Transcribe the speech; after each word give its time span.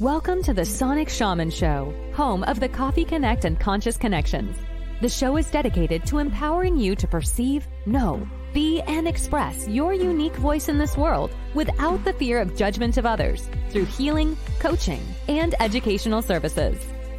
Welcome 0.00 0.42
to 0.42 0.52
the 0.52 0.64
Sonic 0.64 1.08
Shaman 1.08 1.50
Show, 1.50 1.94
home 2.14 2.42
of 2.42 2.58
the 2.58 2.68
Coffee 2.68 3.04
Connect 3.04 3.44
and 3.44 3.60
Conscious 3.60 3.96
Connections. 3.96 4.58
The 5.00 5.08
show 5.08 5.36
is 5.36 5.48
dedicated 5.52 6.04
to 6.06 6.18
empowering 6.18 6.76
you 6.76 6.96
to 6.96 7.06
perceive, 7.06 7.68
know, 7.86 8.26
be, 8.52 8.80
and 8.88 9.06
express 9.06 9.68
your 9.68 9.94
unique 9.94 10.34
voice 10.34 10.68
in 10.68 10.78
this 10.78 10.96
world 10.96 11.30
without 11.54 12.04
the 12.04 12.12
fear 12.14 12.40
of 12.40 12.56
judgment 12.56 12.96
of 12.96 13.06
others 13.06 13.48
through 13.70 13.84
healing, 13.84 14.36
coaching, 14.58 15.00
and 15.28 15.54
educational 15.60 16.22
services. 16.22 16.76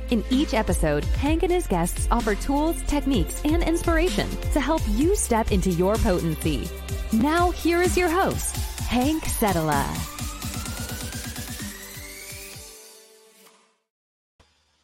In 0.09 0.25
each 0.29 0.53
episode, 0.53 1.05
Hank 1.05 1.43
and 1.43 1.53
his 1.53 1.67
guests 1.67 2.09
offer 2.11 2.35
tools, 2.35 2.75
techniques, 2.87 3.41
and 3.45 3.63
inspiration 3.63 4.29
to 4.51 4.59
help 4.59 4.81
you 4.89 5.15
step 5.15 5.53
into 5.53 5.69
your 5.71 5.95
potency. 5.95 6.69
Now, 7.13 7.51
here 7.51 7.81
is 7.81 7.95
your 7.95 8.09
host, 8.09 8.57
Hank 8.81 9.23
Setela. 9.23 10.14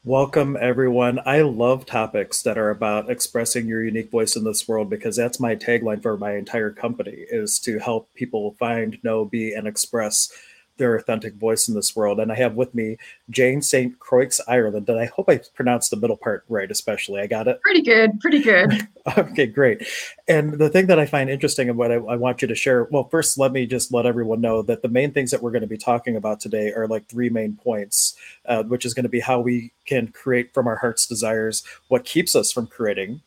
Welcome, 0.04 0.58
everyone. 0.60 1.20
I 1.28 1.42
love 1.42 1.86
topics 1.86 2.42
that 2.42 2.58
are 2.58 2.72
about 2.72 3.12
expressing 3.12 3.68
your 3.68 3.84
unique 3.84 4.10
voice 4.10 4.36
in 4.36 4.44
this 4.44 4.68
world 4.68 4.90
because 4.90 5.16
that's 5.16 5.40
my 5.40 5.56
tagline 5.56 6.02
for 6.02 6.18
my 6.18 6.38
entire 6.38 6.72
company 6.72 7.28
is 7.30 7.60
to 7.60 7.78
help 7.78 8.12
people 8.16 8.56
find, 8.58 8.98
know, 9.04 9.26
be, 9.26 9.54
and 9.54 9.68
express 9.68 10.32
their 10.82 10.96
authentic 10.96 11.36
voice 11.36 11.68
in 11.68 11.76
this 11.76 11.96
world. 11.96 12.20
And 12.20 12.32
I 12.32 12.36
have 12.36 12.56
with 12.56 12.74
me 12.74 12.98
Jane 13.30 13.62
St. 13.62 14.00
Croix 14.00 14.30
Ireland. 14.48 14.90
And 14.90 15.00
I 15.00 15.06
hope 15.06 15.30
I 15.30 15.40
pronounced 15.54 15.92
the 15.92 15.98
middle 15.98 16.18
part 16.18 16.44
right, 16.50 16.70
especially. 16.72 17.22
I 17.22 17.28
got 17.28 17.48
it? 17.48 17.62
Pretty 17.62 17.84
good. 17.84 18.20
Pretty 18.20 18.42
good. 18.42 18.88
okay, 19.18 19.46
great. 19.46 19.88
And 20.28 20.54
the 20.54 20.70
thing 20.70 20.88
that 20.88 21.00
I 21.00 21.06
find 21.06 21.30
interesting 21.30 21.70
and 21.70 21.78
what 21.78 21.92
I, 21.92 21.96
I, 21.96 22.16
want 22.16 22.42
you 22.42 22.48
to 22.48 22.56
share 22.56 22.86
well, 22.86 23.08
first, 23.10 23.38
let 23.38 23.52
me 23.52 23.68
just 23.68 23.94
let 23.94 24.08
everyone 24.08 24.42
know 24.42 24.64
that 24.64 24.82
the 24.82 24.88
main 24.88 25.12
things 25.12 25.30
that 25.30 25.44
we're 25.44 25.52
going 25.52 25.62
to 25.62 25.68
be 25.68 25.78
talking 25.78 26.16
about 26.16 26.40
today 26.40 26.74
are 26.74 26.88
like 26.88 27.06
three 27.08 27.30
main 27.30 27.56
points, 27.56 28.16
uh, 28.48 28.64
which 28.64 28.84
is 28.84 28.96
going 28.96 29.04
to 29.04 29.10
be 29.10 29.20
how 29.20 29.40
we 29.40 29.72
can 29.86 30.08
create 30.08 30.52
from 30.52 30.68
our 30.68 30.78
heart's 30.78 31.06
desires, 31.06 31.64
what 31.90 32.06
keeps 32.06 32.36
us 32.36 32.52
from 32.52 32.66
creating 32.66 33.22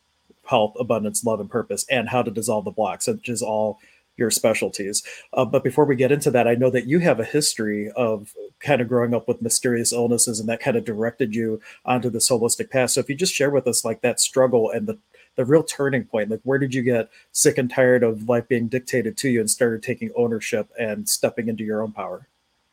health, 0.47 0.75
abundance, 0.79 1.25
love, 1.25 1.41
and 1.41 1.51
purpose, 1.51 1.87
and 1.89 2.09
how 2.09 2.21
to 2.21 2.31
dissolve 2.31 2.65
the 2.65 2.71
blocks, 2.71 3.07
which 3.07 3.29
is 3.29 3.43
all 3.43 3.79
your 4.17 4.31
specialties. 4.31 5.03
Uh, 5.33 5.45
but 5.45 5.65
before 5.65 5.85
we 5.85 5.97
get 5.97 6.13
into 6.13 6.31
that, 6.31 6.49
I 6.49 6.55
know 6.55 6.71
that 6.71 6.87
you 6.87 7.01
have 7.01 7.21
a 7.21 7.25
history 7.25 7.91
of 7.93 8.35
kind 8.61 8.81
of 8.81 8.89
growing 8.89 9.15
up 9.15 9.29
with 9.29 9.43
mysterious 9.43 9.93
illnesses, 9.93 10.41
and 10.41 10.49
that 10.49 10.61
kind 10.61 10.77
of 10.77 10.85
directed 10.85 11.35
you 11.35 11.61
onto 11.85 12.11
this 12.11 12.29
holistic 12.29 12.71
path. 12.71 12.91
So 12.91 13.01
if 13.01 13.09
you 13.09 13.15
just 13.15 13.35
share 13.35 13.51
with 13.51 13.67
us 13.67 13.85
like 13.85 14.03
that 14.03 14.21
struggle 14.21 14.71
and 14.71 14.87
the 14.87 14.99
the 15.37 15.45
real 15.45 15.65
turning 15.65 16.05
point, 16.05 16.31
like 16.31 16.41
where 16.45 16.59
did 16.59 16.75
you 16.75 16.83
get 16.83 17.11
sick 17.33 17.59
and 17.59 17.69
tired 17.69 18.05
of 18.05 18.29
life 18.29 18.47
being 18.47 18.69
dictated 18.69 19.17
to 19.17 19.29
you 19.29 19.41
and 19.41 19.51
started 19.51 19.83
taking 19.83 20.11
ownership 20.17 20.71
and 20.79 21.09
stepping 21.09 21.49
into 21.49 21.65
your 21.65 21.83
own 21.83 21.91
power? 21.91 22.29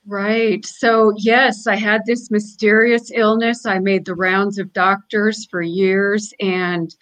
Right. 0.08 0.66
So, 0.66 1.14
yes, 1.18 1.68
I 1.68 1.76
had 1.76 2.02
this 2.06 2.32
mysterious 2.32 3.12
illness. 3.14 3.66
I 3.68 3.78
made 3.78 4.06
the 4.06 4.16
rounds 4.16 4.58
of 4.58 4.74
doctors 4.74 5.48
for 5.52 5.62
years 5.62 6.34
and 6.40 6.94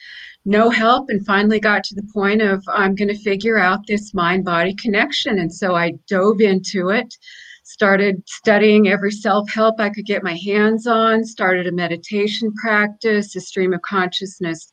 no 0.43 0.69
help 0.69 1.09
and 1.09 1.25
finally 1.25 1.61
got 1.61 1.83
to 1.85 1.95
the 1.95 2.07
point 2.13 2.41
of 2.41 2.61
I'm 2.67 2.95
going 2.95 3.07
to 3.07 3.17
figure 3.17 3.57
out 3.57 3.87
this 3.87 4.13
mind 4.13 4.43
body 4.43 4.75
connection. 4.75 5.39
And 5.39 5.53
so 5.53 5.75
I 5.75 5.93
dove 6.07 6.41
into 6.41 6.89
it, 6.89 7.15
started 7.63 8.21
studying 8.27 8.89
every 8.89 9.11
self 9.11 9.49
help 9.49 9.79
I 9.79 9.89
could 9.91 10.05
get 10.05 10.23
my 10.23 10.35
hands 10.35 10.85
on, 10.85 11.23
started 11.23 11.67
a 11.67 11.71
meditation 11.71 12.53
practice, 12.61 13.33
a 13.33 13.39
stream 13.39 13.73
of 13.73 13.81
consciousness 13.81 14.69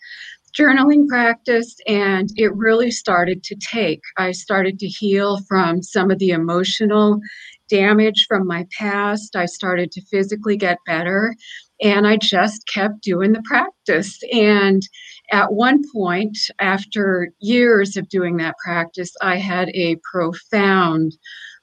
journaling 0.59 1.07
practice, 1.07 1.77
and 1.87 2.31
it 2.37 2.55
really 2.55 2.91
started 2.91 3.43
to 3.45 3.55
take. 3.57 4.01
I 4.17 4.33
started 4.33 4.79
to 4.79 4.87
heal 4.87 5.41
from 5.49 5.83
some 5.83 6.11
of 6.11 6.19
the 6.19 6.31
emotional 6.31 7.21
damage 7.69 8.27
from 8.29 8.47
my 8.47 8.67
past. 8.79 9.37
I 9.37 9.47
started 9.47 9.91
to 9.93 10.03
physically 10.11 10.57
get 10.57 10.79
better, 10.87 11.35
and 11.83 12.07
I 12.07 12.17
just 12.17 12.67
kept 12.73 13.03
doing 13.03 13.33
the 13.33 13.43
practice. 13.43 14.19
And 14.33 14.83
at 15.31 15.53
one 15.53 15.83
point, 15.93 16.39
after 16.61 17.31
years 17.41 17.97
of 17.97 18.09
doing 18.09 18.37
that 18.39 18.55
practice, 18.65 19.13
I 19.23 19.37
had 19.37 19.69
a 19.71 19.97
profound, 20.11 21.17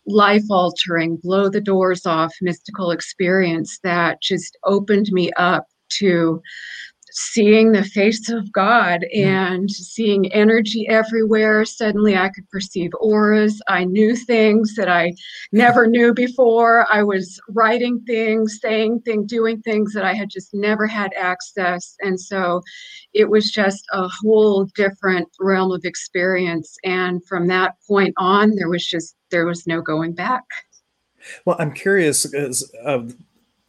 life 0.05 0.43
altering, 0.49 1.17
blow 1.21 1.49
the 1.49 1.61
doors 1.61 2.05
off 2.05 2.33
mystical 2.41 2.91
experience 2.91 3.79
that 3.83 4.21
just 4.21 4.57
opened 4.65 5.07
me 5.11 5.31
up 5.37 5.65
to 5.99 6.41
seeing 7.13 7.71
the 7.71 7.83
face 7.83 8.29
of 8.29 8.51
God 8.51 9.05
mm-hmm. 9.15 9.27
and 9.27 9.71
seeing 9.71 10.31
energy 10.33 10.87
everywhere. 10.89 11.63
Suddenly 11.63 12.17
I 12.17 12.29
could 12.29 12.49
perceive 12.49 12.91
auras. 12.99 13.61
I 13.67 13.85
knew 13.85 14.15
things 14.15 14.75
that 14.75 14.89
I 14.89 15.13
never 15.51 15.87
knew 15.87 16.13
before. 16.13 16.87
I 16.91 17.03
was 17.03 17.39
writing 17.49 18.01
things, 18.05 18.59
saying 18.61 19.01
things, 19.01 19.27
doing 19.27 19.61
things 19.61 19.93
that 19.93 20.03
I 20.03 20.13
had 20.13 20.29
just 20.29 20.53
never 20.53 20.87
had 20.87 21.13
access. 21.13 21.95
And 22.01 22.19
so 22.19 22.61
it 23.13 23.29
was 23.29 23.51
just 23.51 23.85
a 23.93 24.07
whole 24.07 24.65
different 24.75 25.29
realm 25.39 25.71
of 25.71 25.85
experience. 25.85 26.75
And 26.83 27.23
from 27.25 27.47
that 27.47 27.75
point 27.87 28.15
on, 28.17 28.55
there 28.55 28.69
was 28.69 28.85
just, 28.85 29.15
there 29.29 29.45
was 29.45 29.67
no 29.67 29.81
going 29.81 30.13
back. 30.13 30.43
Well, 31.45 31.55
I'm 31.59 31.73
curious 31.73 32.25
because 32.25 32.69
uh, 32.83 33.03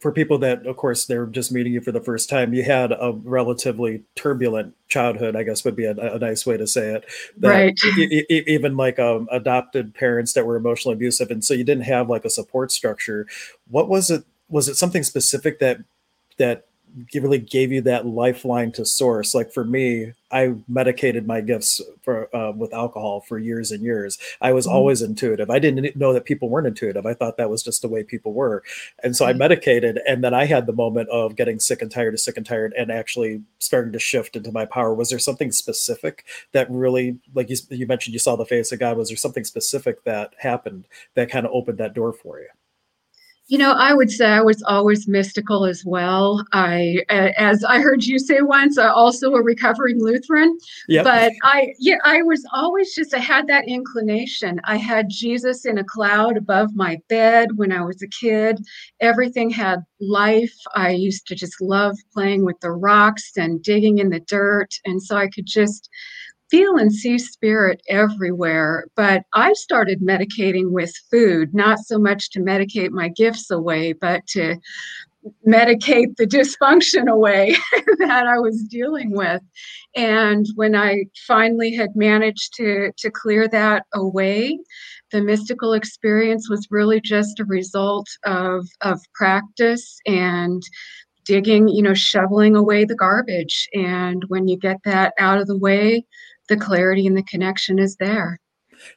for 0.05 0.11
people 0.11 0.37
that, 0.37 0.67
of 0.67 0.77
course, 0.77 1.07
they're 1.07 1.25
just 1.25 1.51
meeting 1.51 1.73
you 1.73 1.81
for 1.81 1.91
the 1.91 1.99
first 1.99 2.29
time, 2.29 2.53
you 2.53 2.61
had 2.61 2.91
a 2.91 3.11
relatively 3.23 4.03
turbulent 4.13 4.75
childhood, 4.87 5.35
I 5.35 5.41
guess 5.41 5.65
would 5.65 5.75
be 5.75 5.85
a, 5.85 5.95
a 5.97 6.19
nice 6.19 6.45
way 6.45 6.57
to 6.57 6.67
say 6.67 6.93
it. 6.93 7.05
That 7.37 7.49
right. 7.49 7.79
E- 7.97 8.23
e- 8.29 8.43
even 8.45 8.77
like 8.77 8.99
um, 8.99 9.27
adopted 9.31 9.95
parents 9.95 10.33
that 10.33 10.45
were 10.45 10.57
emotionally 10.57 10.93
abusive. 10.93 11.31
And 11.31 11.43
so 11.43 11.55
you 11.55 11.63
didn't 11.63 11.85
have 11.85 12.07
like 12.07 12.23
a 12.23 12.29
support 12.29 12.71
structure. 12.71 13.25
What 13.67 13.89
was 13.89 14.11
it? 14.11 14.25
Was 14.47 14.69
it 14.69 14.75
something 14.75 15.01
specific 15.01 15.57
that, 15.57 15.79
that 16.37 16.67
really 17.13 17.39
gave 17.39 17.71
you 17.71 17.81
that 17.81 18.05
lifeline 18.05 18.71
to 18.73 18.85
source. 18.85 19.35
Like 19.35 19.51
for 19.51 19.63
me, 19.63 20.13
I 20.31 20.53
medicated 20.67 21.27
my 21.27 21.41
gifts 21.41 21.81
for 22.01 22.33
uh, 22.35 22.51
with 22.51 22.73
alcohol 22.73 23.21
for 23.21 23.37
years 23.37 23.71
and 23.71 23.83
years. 23.83 24.17
I 24.41 24.53
was 24.53 24.65
mm-hmm. 24.65 24.75
always 24.75 25.01
intuitive. 25.01 25.49
I 25.49 25.59
didn't 25.59 25.95
know 25.95 26.13
that 26.13 26.25
people 26.25 26.49
weren't 26.49 26.67
intuitive. 26.67 27.05
I 27.05 27.13
thought 27.13 27.37
that 27.37 27.49
was 27.49 27.63
just 27.63 27.81
the 27.81 27.87
way 27.87 28.03
people 28.03 28.33
were, 28.33 28.63
and 29.03 29.15
so 29.15 29.25
mm-hmm. 29.25 29.35
I 29.35 29.37
medicated. 29.37 29.99
And 30.07 30.23
then 30.23 30.33
I 30.33 30.45
had 30.45 30.65
the 30.65 30.73
moment 30.73 31.09
of 31.09 31.35
getting 31.35 31.59
sick 31.59 31.81
and 31.81 31.91
tired 31.91 32.13
of 32.13 32.19
sick 32.19 32.37
and 32.37 32.45
tired, 32.45 32.73
and 32.77 32.91
actually 32.91 33.41
starting 33.59 33.93
to 33.93 33.99
shift 33.99 34.35
into 34.35 34.51
my 34.51 34.65
power. 34.65 34.93
Was 34.93 35.09
there 35.09 35.19
something 35.19 35.51
specific 35.51 36.25
that 36.51 36.69
really, 36.69 37.17
like 37.33 37.49
you, 37.49 37.57
you 37.69 37.87
mentioned, 37.87 38.13
you 38.13 38.19
saw 38.19 38.35
the 38.35 38.45
face 38.45 38.71
of 38.71 38.79
God? 38.79 38.97
Was 38.97 39.09
there 39.09 39.17
something 39.17 39.43
specific 39.43 40.03
that 40.03 40.33
happened 40.37 40.85
that 41.13 41.29
kind 41.29 41.45
of 41.45 41.51
opened 41.53 41.77
that 41.77 41.93
door 41.93 42.13
for 42.13 42.39
you? 42.39 42.47
You 43.47 43.59
know, 43.59 43.73
I 43.73 43.93
would 43.93 44.09
say 44.09 44.25
I 44.25 44.41
was 44.41 44.63
always 44.63 45.07
mystical 45.07 45.65
as 45.65 45.83
well. 45.85 46.43
I, 46.51 47.03
as 47.09 47.63
I 47.63 47.79
heard 47.79 48.03
you 48.03 48.17
say 48.17 48.41
once, 48.41 48.75
I'm 48.75 48.89
also 48.89 49.35
a 49.35 49.43
recovering 49.43 49.99
Lutheran. 49.99 50.57
Yep. 50.87 51.03
But 51.03 51.31
I, 51.43 51.73
yeah, 51.77 51.97
I 52.03 52.23
was 52.23 52.43
always 52.53 52.95
just, 52.95 53.13
I 53.13 53.19
had 53.19 53.45
that 53.47 53.67
inclination. 53.67 54.59
I 54.63 54.77
had 54.77 55.09
Jesus 55.09 55.65
in 55.65 55.77
a 55.77 55.83
cloud 55.83 56.37
above 56.37 56.75
my 56.75 56.99
bed 57.07 57.49
when 57.55 57.71
I 57.71 57.81
was 57.81 58.01
a 58.01 58.07
kid. 58.07 58.65
Everything 58.99 59.51
had 59.51 59.85
life. 60.01 60.55
I 60.73 60.89
used 60.89 61.27
to 61.27 61.35
just 61.35 61.61
love 61.61 61.95
playing 62.13 62.45
with 62.45 62.59
the 62.61 62.71
rocks 62.71 63.33
and 63.37 63.61
digging 63.61 63.99
in 63.99 64.09
the 64.09 64.21
dirt. 64.21 64.69
And 64.85 64.99
so 65.01 65.17
I 65.17 65.27
could 65.27 65.45
just, 65.45 65.87
feel 66.49 66.77
and 66.77 66.93
see 66.93 67.17
spirit 67.17 67.81
everywhere. 67.89 68.85
But 68.95 69.23
I 69.33 69.53
started 69.53 70.01
medicating 70.01 70.71
with 70.71 70.93
food, 71.09 71.53
not 71.53 71.79
so 71.79 71.97
much 71.97 72.29
to 72.31 72.39
medicate 72.39 72.91
my 72.91 73.09
gifts 73.09 73.49
away, 73.49 73.93
but 73.93 74.25
to 74.27 74.57
medicate 75.47 76.15
the 76.17 76.27
dysfunction 76.27 77.11
away 77.11 77.55
that 77.99 78.27
I 78.27 78.39
was 78.39 78.63
dealing 78.63 79.11
with. 79.11 79.41
And 79.95 80.45
when 80.55 80.75
I 80.75 81.05
finally 81.27 81.73
had 81.73 81.95
managed 81.95 82.53
to, 82.55 82.91
to 82.97 83.09
clear 83.09 83.47
that 83.49 83.85
away, 83.93 84.59
the 85.11 85.21
mystical 85.21 85.73
experience 85.73 86.49
was 86.49 86.67
really 86.69 86.99
just 86.99 87.39
a 87.39 87.45
result 87.45 88.07
of, 88.25 88.67
of 88.81 88.99
practice 89.13 89.99
and 90.05 90.61
digging, 91.25 91.67
you 91.67 91.81
know, 91.81 91.93
shoveling 91.93 92.55
away 92.55 92.85
the 92.85 92.95
garbage. 92.95 93.67
And 93.73 94.23
when 94.27 94.47
you 94.47 94.57
get 94.57 94.77
that 94.85 95.13
out 95.17 95.39
of 95.39 95.47
the 95.47 95.57
way, 95.57 96.05
the 96.47 96.57
clarity 96.57 97.07
and 97.07 97.17
the 97.17 97.23
connection 97.23 97.79
is 97.79 97.95
there. 97.97 98.39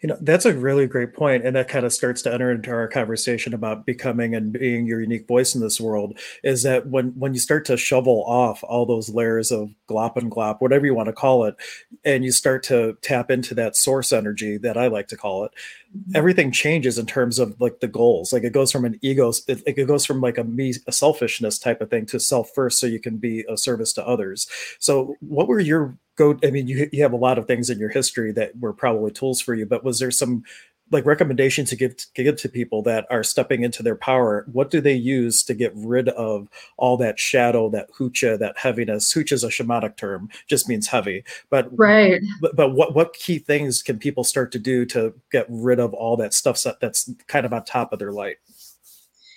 You 0.03 0.09
know, 0.09 0.19
that's 0.21 0.45
a 0.45 0.55
really 0.55 0.87
great 0.87 1.15
point, 1.15 1.45
and 1.45 1.57
that 1.57 1.69
kind 1.69 1.85
of 1.85 1.93
starts 1.93 2.23
to 2.23 2.33
enter 2.33 2.51
into 2.51 2.71
our 2.71 2.89
conversation 2.89 3.55
about 3.55 3.87
becoming 3.87 4.35
and 4.35 4.53
being 4.53 4.87
your 4.87 5.01
unique 5.01 5.27
voice 5.27 5.55
in 5.55 5.61
this 5.61 5.81
world. 5.81 6.19
Is 6.43 6.63
that 6.63 6.89
when 6.89 7.09
when 7.19 7.35
you 7.35 7.41
start 7.41 7.65
to 7.67 7.77
shovel 7.77 8.25
off 8.27 8.63
all 8.65 8.87
those 8.87 9.09
layers 9.09 9.51
of 9.51 9.71
glop 9.89 10.17
and 10.17 10.31
glop, 10.31 10.61
whatever 10.61 10.87
you 10.87 10.95
want 10.95 11.09
to 11.09 11.13
call 11.13 11.45
it, 11.45 11.57
and 12.05 12.25
you 12.25 12.33
start 12.33 12.63
to 12.65 12.97
tap 13.03 13.31
into 13.31 13.55
that 13.55 13.77
source 13.77 14.13
energy 14.13 14.59
that 14.59 14.77
I 14.77 14.89
like 14.89 15.09
to 15.09 15.17
call 15.17 15.45
it, 15.45 15.53
mm-hmm. 15.97 16.17
everything 16.17 16.53
changes 16.53 16.99
in 16.99 17.07
terms 17.07 17.39
of 17.39 17.61
like 17.61 17.81
the 17.81 17.89
goals. 17.89 18.33
Like 18.33 18.45
it 18.45 18.53
goes 18.53 18.73
from 18.73 18.85
an 18.85 18.99
ego, 19.03 19.33
it, 19.47 19.63
it 19.67 19.87
goes 19.87 20.05
from 20.05 20.21
like 20.21 20.39
a 20.39 20.45
me, 20.45 20.75
a 20.87 20.93
selfishness 20.93 21.59
type 21.59 21.81
of 21.81 21.91
thing 21.91 22.07
to 22.07 22.21
self 22.21 22.51
first, 22.55 22.79
so 22.81 22.87
you 22.87 23.01
can 23.01 23.17
be 23.17 23.45
a 23.49 23.57
service 23.57 23.93
to 23.95 24.07
others. 24.07 24.49
So, 24.79 25.17
what 25.21 25.49
were 25.49 25.61
your 25.61 25.99
go 26.19 26.39
i 26.45 26.51
mean 26.51 26.69
you, 26.69 26.89
you 26.93 27.03
have 27.03 27.13
a 27.13 27.17
lot 27.17 27.39
of 27.39 27.47
things 27.47 27.71
in 27.71 27.79
your 27.79 27.89
history 27.89 28.33
that 28.33 28.53
were 28.59 28.73
probably 28.73 29.11
tools 29.11 29.41
for 29.41 29.55
you 29.55 29.65
but 29.65 29.85
was 29.85 29.99
there 29.99 30.11
some 30.11 30.45
like 30.91 31.05
recommendations 31.05 31.71
to 31.71 31.77
give 31.77 31.97
to 31.97 32.25
give 32.25 32.37
to 32.37 32.49
people 32.49 32.83
that 32.83 33.07
are 33.11 33.23
stepping 33.23 33.63
into 33.63 33.83
their 33.83 33.95
power? 33.95 34.47
What 34.53 34.71
do 34.71 34.81
they 34.81 34.95
use 34.95 35.43
to 35.45 35.55
get 35.55 35.73
rid 35.75 36.09
of 36.11 36.49
all 36.77 36.97
that 36.99 37.19
shadow 37.19 37.69
that 37.71 37.91
hucha 37.93 38.39
that 38.39 38.59
heaviness? 38.59 39.13
Hucha 39.13 39.33
is 39.33 39.45
a 39.45 39.49
shamanic 39.49 39.97
term 39.97 40.29
just 40.47 40.69
means 40.69 40.89
heavy 40.89 41.25
but 41.51 41.69
right. 41.79 42.21
but, 42.41 42.57
but 42.57 42.71
what 42.71 42.95
what 42.95 43.13
key 43.15 43.39
things 43.39 43.83
can 43.83 43.99
people 43.99 44.25
start 44.25 44.53
to 44.53 44.59
do 44.59 44.85
to 44.87 45.15
get 45.31 45.47
rid 45.49 45.79
of 45.79 45.93
all 45.95 46.17
that 46.17 46.35
stuff 46.35 46.63
that's 46.81 47.11
kind 47.27 47.45
of 47.45 47.53
on 47.53 47.65
top 47.65 47.93
of 47.93 47.99
their 47.99 48.13
light 48.13 48.37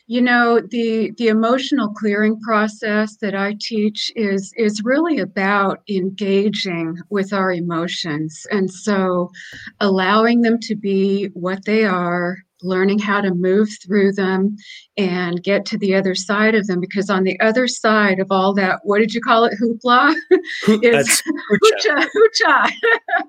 you 0.07 0.21
know 0.21 0.61
the 0.69 1.11
the 1.17 1.27
emotional 1.27 1.89
clearing 1.89 2.39
process 2.41 3.17
that 3.17 3.35
i 3.35 3.55
teach 3.59 4.11
is 4.15 4.51
is 4.57 4.83
really 4.83 5.19
about 5.19 5.79
engaging 5.89 6.97
with 7.09 7.33
our 7.33 7.51
emotions. 7.51 8.45
And 8.51 8.69
so 8.71 9.31
allowing 9.79 10.41
them 10.41 10.59
to 10.61 10.75
be 10.75 11.27
what 11.33 11.65
they 11.65 11.85
are 11.85 12.37
learning 12.63 12.99
how 12.99 13.19
to 13.19 13.33
move 13.33 13.67
through 13.83 14.11
them 14.11 14.55
and 14.95 15.41
get 15.41 15.65
to 15.65 15.79
the 15.79 15.95
other 15.95 16.13
side 16.13 16.53
of 16.53 16.67
them 16.67 16.79
because 16.79 17.09
on 17.09 17.23
the 17.23 17.39
other 17.39 17.67
side 17.67 18.19
of 18.19 18.27
all 18.29 18.53
that 18.53 18.79
what 18.83 18.99
did 18.99 19.15
you 19.15 19.21
call 19.21 19.45
it 19.45 19.57
hoopla? 19.59 20.13
Is 20.83 21.23
hucha 21.51 22.07
hucha 22.15 22.71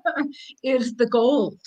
is 0.63 0.93
the 0.95 1.07
gold 1.07 1.57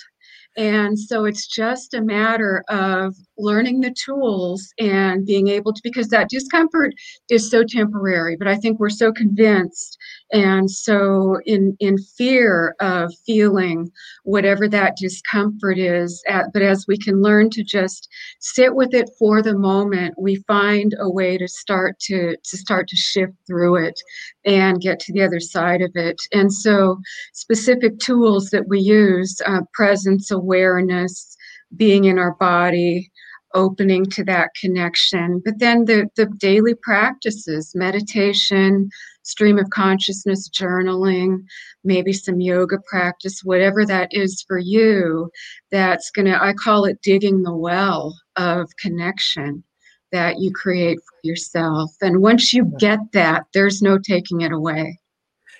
and 0.56 0.99
so 0.99 1.25
it's 1.25 1.47
just 1.47 1.94
a 1.94 2.00
matter 2.00 2.64
of 2.69 3.14
learning 3.38 3.81
the 3.81 3.94
tools 4.05 4.73
and 4.79 5.26
being 5.26 5.49
able 5.49 5.73
to, 5.73 5.81
because 5.85 6.08
that 6.08 6.29
discomfort 6.31 6.93
is 7.31 7.50
so 7.50 7.62
temporary, 7.64 8.37
but 8.37 8.49
I 8.49 8.56
think 8.56 8.79
we're 8.79 8.88
so 8.91 9.12
convinced 9.12 9.99
and 10.32 10.70
so 10.70 11.38
in, 11.46 11.76
in 11.81 11.99
fear 11.99 12.75
of 12.81 13.12
feeling 13.25 13.90
whatever 14.25 14.69
that 14.69 14.96
discomfort 15.00 15.78
is. 15.78 16.23
At, 16.28 16.52
but 16.52 16.62
as 16.62 16.84
we 16.88 16.99
can 16.99 17.23
learn 17.23 17.50
to 17.50 17.62
just 17.62 18.08
sit 18.40 18.75
with 18.75 18.93
it 18.93 19.11
for 19.19 19.43
the 19.43 19.56
moment, 19.56 20.14
we 20.19 20.37
find 20.49 20.94
a 20.99 21.11
way 21.11 21.38
to 21.38 21.49
start 21.49 21.99
to, 22.00 22.37
to 22.43 22.56
start 22.56 22.88
to 22.88 22.96
shift 22.96 23.34
through 23.46 23.76
it 23.76 24.00
and 24.44 24.81
get 24.81 24.99
to 25.00 25.12
the 25.12 25.23
other 25.23 25.40
side 25.40 25.82
of 25.82 25.93
it. 25.94 26.17
And 26.32 26.52
so 26.52 26.99
specific 27.32 27.99
tools 27.99 28.50
that 28.50 28.69
we 28.69 28.81
use, 28.81 29.40
uh, 29.46 29.62
presence 29.75 30.31
awareness, 30.31 31.37
being 31.75 32.05
in 32.05 32.19
our 32.19 32.34
body, 32.34 33.11
opening 33.54 34.04
to 34.06 34.25
that 34.25 34.50
connection. 34.60 35.40
But 35.44 35.58
then 35.58 35.84
the, 35.84 36.08
the 36.16 36.26
daily 36.38 36.75
practices, 36.75 37.72
meditation, 37.75 38.90
stream 39.22 39.58
of 39.58 39.70
consciousness, 39.70 40.48
journaling, 40.48 41.38
maybe 41.84 42.12
some 42.12 42.40
yoga 42.40 42.78
practice, 42.88 43.40
whatever 43.43 43.84
that 43.87 44.08
is 44.12 44.44
for 44.46 44.58
you, 44.58 45.31
that's 45.70 46.10
going 46.10 46.26
to, 46.26 46.43
I 46.43 46.52
call 46.52 46.84
it 46.84 47.02
digging 47.02 47.43
the 47.43 47.56
well 47.56 48.14
of 48.37 48.69
connection 48.81 49.64
that 50.12 50.38
you 50.38 50.52
create 50.52 50.98
for 50.98 51.19
yourself. 51.25 51.90
And 52.00 52.22
once 52.22 52.52
you 52.52 52.72
get 52.78 53.00
that, 53.12 53.44
there's 53.52 53.82
no 53.82 53.98
taking 53.98 54.43
it 54.43 54.52
away. 54.52 54.98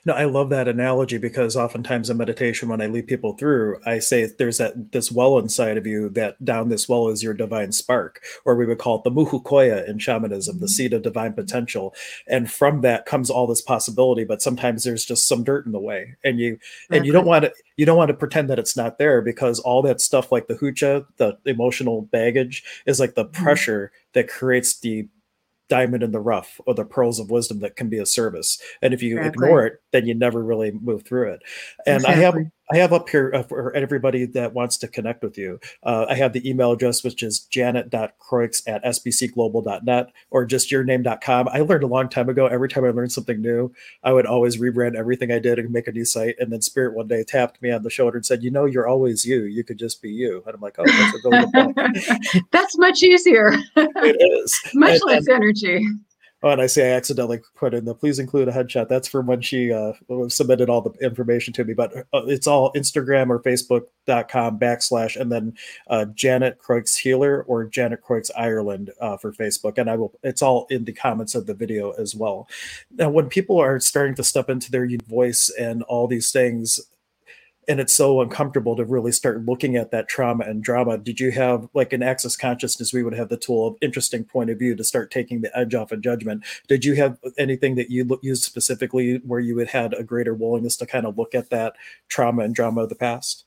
No, 0.07 0.13
I 0.13 0.25
love 0.25 0.51
that 0.51 0.69
analogy 0.69 1.19
because 1.19 1.57
oftentimes 1.57 2.09
in 2.09 2.17
meditation, 2.17 2.69
when 2.69 2.81
I 2.81 2.87
lead 2.87 3.09
people 3.09 3.33
through, 3.33 3.81
I 3.85 3.99
say 3.99 4.27
there's 4.27 4.59
that 4.59 4.93
this 4.93 5.11
well 5.11 5.37
inside 5.37 5.77
of 5.77 5.85
you 5.85 6.09
that 6.11 6.43
down 6.45 6.69
this 6.69 6.89
well 6.89 7.09
is 7.09 7.25
your 7.25 7.35
divine 7.35 7.73
spark, 7.73 8.23
or 8.45 8.55
we 8.55 8.67
would 8.67 8.79
call 8.79 8.99
it 8.99 9.03
the 9.03 9.11
muhukoya 9.11 9.87
in 9.89 9.99
shamanism, 9.99 10.61
the 10.61 10.67
mm-hmm. 10.67 10.71
seed 10.71 10.93
of 10.93 11.03
divine 11.03 11.33
potential. 11.33 11.93
And 12.29 12.49
from 12.49 12.83
that 12.83 13.05
comes 13.05 13.31
all 13.31 13.49
this 13.49 13.61
possibility, 13.61 14.23
but 14.23 14.41
sometimes 14.41 14.85
there's 14.85 15.05
just 15.05 15.27
some 15.27 15.43
dirt 15.43 15.67
in 15.67 15.73
the 15.73 15.81
way. 15.81 16.15
And 16.23 16.39
you 16.39 16.61
and 16.89 17.05
you 17.05 17.11
don't 17.11 17.27
want 17.27 17.47
to 17.47 17.53
you 17.77 17.85
don't 17.85 17.99
want 17.99 18.11
to 18.11 18.15
pretend 18.15 18.49
that 18.49 18.61
it's 18.61 18.77
not 18.77 18.99
there 18.99 19.21
because 19.21 19.59
all 19.59 19.83
that 19.83 20.01
stuff 20.01 20.31
like 20.31 20.47
the 20.47 20.55
hucha, 20.55 21.05
the 21.17 21.37
emotional 21.47 22.03
baggage, 22.03 22.63
is 22.87 23.01
like 23.01 23.17
the 23.17 23.25
mm-hmm. 23.25 23.43
pressure 23.43 23.91
that 24.13 24.29
creates 24.29 24.79
the 24.79 25.09
diamond 25.69 26.03
in 26.03 26.13
the 26.13 26.21
rough 26.21 26.61
or 26.67 26.75
the 26.75 26.85
pearls 26.85 27.19
of 27.19 27.31
wisdom 27.31 27.61
that 27.61 27.77
can 27.77 27.89
be 27.89 27.99
a 27.99 28.07
service 28.07 28.61
and 28.83 28.95
if 28.95 29.03
you 29.03 29.19
exactly. 29.19 29.45
ignore 29.45 29.67
it 29.67 29.83
then 29.93 30.07
you 30.07 30.15
never 30.15 30.43
really 30.43 30.71
move 30.71 31.05
through 31.05 31.33
it 31.33 31.41
and 31.87 31.97
exactly. 31.97 32.15
i 32.15 32.25
have 32.25 32.35
i 32.71 32.77
have 32.77 32.93
up 32.93 33.09
here 33.09 33.31
uh, 33.35 33.43
for 33.43 33.75
everybody 33.75 34.25
that 34.25 34.53
wants 34.53 34.77
to 34.77 34.89
connect 34.89 35.23
with 35.23 35.37
you. 35.39 35.59
Uh, 35.83 36.07
i 36.09 36.15
have 36.15 36.33
the 36.33 36.49
email 36.49 36.73
address 36.73 37.03
which 37.05 37.23
is 37.23 37.41
janet.croix 37.41 38.51
at 38.67 38.85
sbcglobal.net 38.85 40.13
or 40.31 40.45
just 40.45 40.71
yourname.com 40.71 41.49
i 41.49 41.61
learned 41.61 41.85
a 41.85 41.89
long 41.89 42.09
time 42.09 42.29
ago 42.29 42.47
every 42.47 42.69
time 42.69 42.85
i 42.85 42.91
learned 42.91 43.13
something 43.13 43.41
new 43.41 43.73
i 44.03 44.13
would 44.13 44.27
always 44.27 44.59
rebrand 44.59 44.97
everything 44.97 45.31
i 45.33 45.39
did 45.39 45.59
and 45.59 45.71
make 45.71 45.89
a 45.89 45.93
new 45.93 46.05
site 46.05 46.37
and 46.39 46.53
then 46.53 46.63
spirit 46.63 46.95
one 46.95 47.09
day 47.09 47.23
tapped 47.23 47.61
me 47.63 47.71
on 47.71 47.83
the 47.83 47.91
shoulder 47.91 48.17
and 48.17 48.27
said 48.27 48.43
you 48.43 48.51
know 48.51 48.65
you're 48.65 48.87
always 48.87 49.25
you. 49.25 49.45
You 49.45 49.65
could 49.65 49.79
just 49.79 50.03
be 50.03 50.11
you. 50.11 50.43
And 50.47 50.55
i'm 50.55 50.61
like 50.61 50.77
oh 50.79 50.85
that's 50.87 51.25
a 51.25 51.29
really 51.29 51.47
good 51.47 51.75
point. 51.75 52.47
That's 52.51 52.79
much 52.79 53.03
easier. 53.03 53.53
It 53.77 54.43
is. 54.43 54.61
Much 54.75 54.93
and, 54.93 55.03
less 55.05 55.27
and, 55.27 55.37
energy 55.37 55.87
Oh, 56.43 56.51
and 56.51 56.61
I 56.61 56.67
say 56.67 56.93
I 56.93 56.97
accidentally 56.97 57.41
put 57.55 57.73
in 57.73 57.87
the 57.87 57.95
please 57.95 58.19
include 58.19 58.49
a 58.49 58.53
headshot. 58.53 58.89
That's 58.89 59.09
from 59.09 59.27
when 59.27 59.41
she 59.41 59.73
uh, 59.73 59.95
submitted 60.29 60.69
all 60.69 60.83
the 60.83 60.91
information 61.05 61.55
to 61.55 61.65
me, 61.65 61.73
but 61.73 61.97
uh, 62.13 62.27
it's 62.27 62.47
all 62.47 62.73
Instagram 62.75 63.31
or 63.31 63.41
Facebook.com 63.43 64.59
backslash 64.59 65.19
and 65.19 65.33
then 65.33 65.57
uh, 65.89 66.05
Janet 66.07 66.59
Croix 66.59 66.83
Healer 67.01 67.43
or 67.45 67.65
Janet 67.65 68.03
Croix 68.03 68.21
Ireland 68.37 68.91
uh, 69.01 69.17
for 69.17 69.33
Facebook. 69.33 69.79
And 69.79 69.89
I 69.89 69.97
will, 69.97 70.13
it's 70.23 70.43
all 70.43 70.67
in 70.69 70.85
the 70.85 70.93
comments 70.93 71.35
of 71.35 71.47
the 71.47 71.55
video 71.55 71.93
as 71.93 72.15
well. 72.15 72.49
Now, 72.91 73.09
when 73.09 73.29
people 73.29 73.59
are 73.59 73.81
starting 73.81 74.15
to 74.17 74.25
step 74.25 74.51
into 74.51 74.71
their 74.71 74.87
voice 75.09 75.51
and 75.59 75.83
all 75.85 76.07
these 76.07 76.33
things, 76.33 76.81
and 77.69 77.81
it's 77.81 77.95
so 77.95 78.21
uncomfortable 78.21 78.77
to 78.77 78.85
really 78.85 79.13
start 79.13 79.45
looking 79.45 79.77
at 79.77 79.91
that 79.91 80.09
trauma 80.09 80.45
and 80.45 80.63
drama. 80.63 80.99
Did 80.99 81.19
you 81.19 81.33
have 81.33 81.69
like 81.75 81.93
an 81.93 82.03
access 82.03 82.37
consciousness 82.37 82.93
we 82.93 83.03
would 83.03 83.15
have 83.15 83.29
the 83.29 83.37
tool 83.37 83.67
of 83.69 83.77
interesting 83.81 84.25
point 84.25 84.51
of 84.51 84.59
view 84.59 84.77
to 84.77 84.85
start 84.85 85.11
taking 85.11 85.41
the 85.41 85.57
edge 85.59 85.75
off 85.75 85.93
of 85.93 86.01
judgment? 86.01 86.45
Did 86.69 86.85
you 86.85 86.95
have 86.95 87.19
anything 87.39 87.75
that 87.77 87.91
you 87.91 88.19
used 88.23 88.45
specifically 88.45 89.17
where 89.25 89.41
you 89.41 89.59
had 89.59 89.69
had 89.69 89.95
a 89.95 90.05
greater 90.05 90.35
willingness 90.35 90.77
to 90.79 90.87
kind 90.87 91.07
of 91.07 91.19
look 91.19 91.35
at 91.35 91.51
that 91.51 91.75
trauma 92.09 92.43
and 92.43 92.55
drama 92.55 92.83
of 92.83 92.89
the 92.89 92.95
past? 92.95 93.45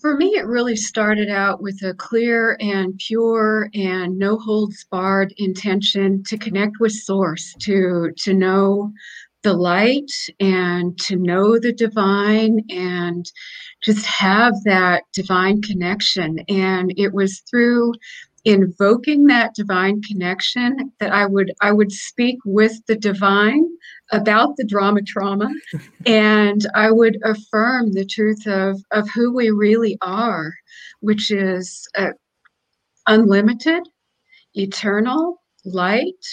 For 0.00 0.16
me, 0.16 0.36
it 0.36 0.46
really 0.46 0.76
started 0.76 1.30
out 1.30 1.62
with 1.62 1.82
a 1.82 1.94
clear 1.94 2.56
and 2.60 2.98
pure 2.98 3.70
and 3.74 4.18
no 4.18 4.38
holds 4.38 4.84
barred 4.84 5.32
intention 5.38 6.22
to 6.24 6.36
connect 6.36 6.78
with 6.78 6.92
source, 6.92 7.54
to 7.60 8.12
to 8.18 8.34
know 8.34 8.92
the 9.42 9.54
light 9.54 10.10
and 10.40 10.98
to 10.98 11.16
know 11.16 11.58
the 11.58 11.72
divine 11.72 12.64
and 12.70 13.30
just 13.82 14.04
have 14.06 14.54
that 14.64 15.04
divine 15.12 15.62
connection. 15.62 16.40
And 16.48 16.92
it 16.96 17.12
was 17.12 17.40
through 17.48 17.94
invoking 18.44 19.26
that 19.26 19.54
divine 19.54 20.00
connection 20.02 20.92
that 21.00 21.12
I 21.12 21.26
would 21.26 21.52
I 21.60 21.72
would 21.72 21.92
speak 21.92 22.38
with 22.44 22.72
the 22.86 22.96
divine 22.96 23.68
about 24.12 24.56
the 24.56 24.64
drama 24.64 25.02
trauma 25.02 25.50
and 26.06 26.66
I 26.74 26.90
would 26.90 27.18
affirm 27.24 27.92
the 27.92 28.06
truth 28.06 28.46
of 28.46 28.80
of 28.90 29.08
who 29.10 29.34
we 29.34 29.50
really 29.50 29.98
are, 30.00 30.52
which 31.00 31.30
is 31.30 31.86
uh, 31.96 32.12
unlimited, 33.06 33.82
eternal, 34.54 35.42
light, 35.64 36.24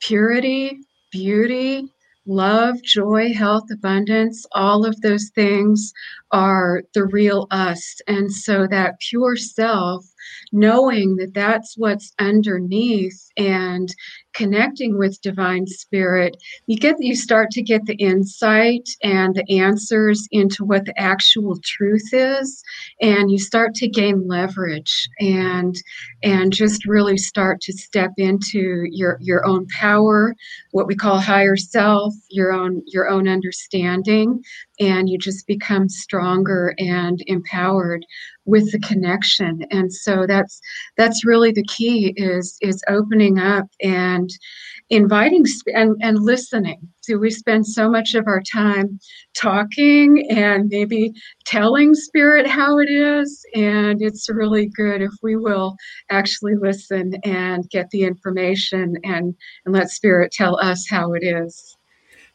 purity, 0.00 0.78
beauty, 1.10 1.88
love, 2.26 2.82
joy, 2.82 3.32
health, 3.32 3.70
abundance, 3.70 4.46
all 4.52 4.84
of 4.84 5.00
those 5.00 5.30
things 5.34 5.92
are 6.32 6.82
the 6.94 7.04
real 7.06 7.46
us. 7.50 7.96
And 8.06 8.32
so 8.32 8.66
that 8.68 9.00
pure 9.00 9.36
self 9.36 10.06
knowing 10.52 11.16
that 11.16 11.34
that's 11.34 11.74
what's 11.76 12.12
underneath 12.18 13.30
and 13.36 13.94
connecting 14.32 14.96
with 14.98 15.20
divine 15.22 15.66
spirit 15.66 16.36
you 16.66 16.76
get 16.76 16.94
you 17.00 17.16
start 17.16 17.50
to 17.50 17.62
get 17.62 17.84
the 17.86 17.94
insight 17.94 18.88
and 19.02 19.34
the 19.34 19.58
answers 19.58 20.26
into 20.30 20.64
what 20.64 20.84
the 20.84 20.98
actual 21.00 21.58
truth 21.64 22.08
is 22.12 22.62
and 23.00 23.30
you 23.30 23.38
start 23.38 23.74
to 23.74 23.88
gain 23.88 24.26
leverage 24.28 25.08
and 25.18 25.82
and 26.22 26.52
just 26.52 26.86
really 26.86 27.16
start 27.16 27.60
to 27.60 27.72
step 27.72 28.12
into 28.16 28.84
your 28.90 29.18
your 29.20 29.44
own 29.46 29.66
power 29.78 30.34
what 30.70 30.86
we 30.86 30.94
call 30.94 31.18
higher 31.18 31.56
self 31.56 32.14
your 32.28 32.52
own 32.52 32.82
your 32.86 33.08
own 33.08 33.26
understanding 33.26 34.40
and 34.78 35.08
you 35.08 35.18
just 35.18 35.46
become 35.46 35.88
stronger 36.20 36.74
and 36.78 37.22
empowered 37.26 38.04
with 38.44 38.70
the 38.72 38.78
connection. 38.80 39.64
And 39.70 39.92
so 39.92 40.26
that's 40.26 40.60
that's 40.96 41.24
really 41.24 41.52
the 41.52 41.64
key 41.64 42.12
is 42.16 42.58
is 42.60 42.82
opening 42.88 43.38
up 43.38 43.66
and 43.82 44.28
inviting 44.90 45.44
and, 45.74 45.96
and 46.02 46.18
listening. 46.18 46.80
So 47.02 47.16
we 47.16 47.30
spend 47.30 47.66
so 47.66 47.88
much 47.88 48.14
of 48.14 48.26
our 48.26 48.42
time 48.52 48.98
talking 49.34 50.30
and 50.30 50.68
maybe 50.68 51.12
telling 51.46 51.94
spirit 51.94 52.46
how 52.46 52.78
it 52.78 52.90
is 52.90 53.44
and 53.54 54.02
it's 54.02 54.28
really 54.28 54.66
good 54.66 55.00
if 55.00 55.12
we 55.22 55.36
will 55.36 55.76
actually 56.10 56.56
listen 56.56 57.14
and 57.24 57.68
get 57.70 57.88
the 57.90 58.02
information 58.02 58.96
and 59.04 59.34
and 59.64 59.74
let 59.74 59.90
spirit 59.90 60.32
tell 60.32 60.58
us 60.60 60.86
how 60.88 61.12
it 61.14 61.22
is 61.22 61.76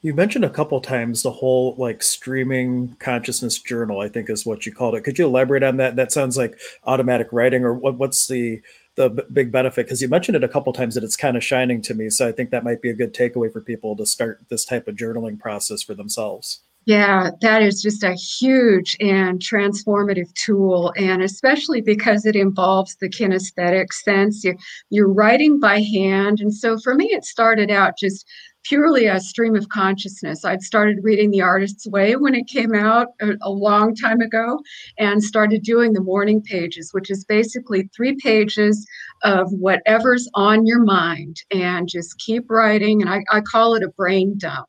You 0.06 0.14
mentioned 0.14 0.46
a 0.46 0.52
couple 0.52 0.80
times 0.82 1.24
the 1.24 1.32
whole 1.32 1.74
like 1.80 2.04
streaming 2.04 2.96
consciousness 3.00 3.58
journal, 3.58 4.02
I 4.02 4.08
think 4.08 4.30
is 4.30 4.46
what 4.46 4.64
you 4.64 4.72
called 4.72 4.94
it. 4.94 5.02
Could 5.02 5.18
you 5.18 5.26
elaborate 5.26 5.64
on 5.64 5.78
that? 5.78 5.96
That 5.96 6.12
sounds 6.12 6.38
like 6.38 6.60
automatic 6.84 7.30
writing, 7.32 7.64
or 7.64 7.74
what, 7.74 7.96
what's 7.96 8.28
the 8.28 8.62
the 8.98 9.10
big 9.10 9.52
benefit? 9.52 9.88
Because 9.88 10.04
you 10.04 10.08
mentioned 10.08 10.36
it 10.36 10.44
a 10.44 10.48
couple 10.48 10.72
times 10.74 10.94
that 10.94 11.04
it's 11.04 11.16
kind 11.16 11.36
of 11.36 11.44
shining 11.44 11.82
to 11.82 11.96
me. 11.96 12.12
So 12.12 12.28
I 12.28 12.32
think 12.32 12.52
that 12.52 12.64
might 12.64 12.84
be 12.84 12.92
a 12.92 12.94
good 12.94 13.16
takeaway 13.16 13.52
for 13.52 13.62
people 13.62 13.96
to 13.96 14.06
start 14.06 14.42
this 14.48 14.64
type 14.64 14.88
of 14.88 14.96
journaling 14.96 15.40
process 15.40 15.82
for 15.82 15.96
themselves. 15.96 16.60
Yeah, 16.86 17.32
that 17.42 17.64
is 17.64 17.82
just 17.82 18.04
a 18.04 18.14
huge 18.14 18.96
and 19.00 19.40
transformative 19.40 20.32
tool, 20.36 20.94
and 20.98 21.24
especially 21.24 21.82
because 21.82 22.28
it 22.28 22.36
involves 22.36 22.96
the 22.98 23.10
kinesthetic 23.10 23.92
sense. 23.92 24.44
You're, 24.44 24.58
you're 24.92 25.12
writing 25.12 25.60
by 25.60 25.82
hand. 25.82 26.42
And 26.42 26.54
so 26.54 26.78
for 26.78 26.94
me, 26.94 27.06
it 27.06 27.26
started 27.26 27.72
out 27.72 27.98
just 27.98 28.28
purely 28.66 29.06
a 29.06 29.20
stream 29.20 29.56
of 29.56 29.70
consciousness. 29.70 30.44
I'd 30.44 30.62
started 30.62 31.04
reading 31.04 31.32
The 31.32 31.42
Artist's 31.42 31.88
Way 31.88 32.16
when 32.16 32.34
it 32.36 32.48
came 32.48 32.74
out 32.74 33.10
a, 33.22 33.34
a, 33.42 33.50
long 33.50 33.96
time 33.96 34.22
ago 34.22 34.60
and 34.98 35.24
started 35.24 35.64
doing 35.64 35.94
the 35.94 36.02
morning 36.02 36.42
pages, 36.42 36.90
which 36.92 37.12
is 37.12 37.24
basically 37.26 37.90
three 37.96 38.16
pages 38.16 38.86
of 39.24 39.52
whatever's 39.52 40.28
on 40.34 40.66
your 40.66 40.84
mind 40.84 41.38
and 41.52 41.88
just 41.88 42.18
keep 42.20 42.50
writing. 42.50 43.02
And 43.02 43.10
I, 43.10 43.24
I 43.32 43.42
call 43.42 43.76
it 43.76 43.84
a 43.84 43.90
brain 43.90 44.36
dump. 44.38 44.68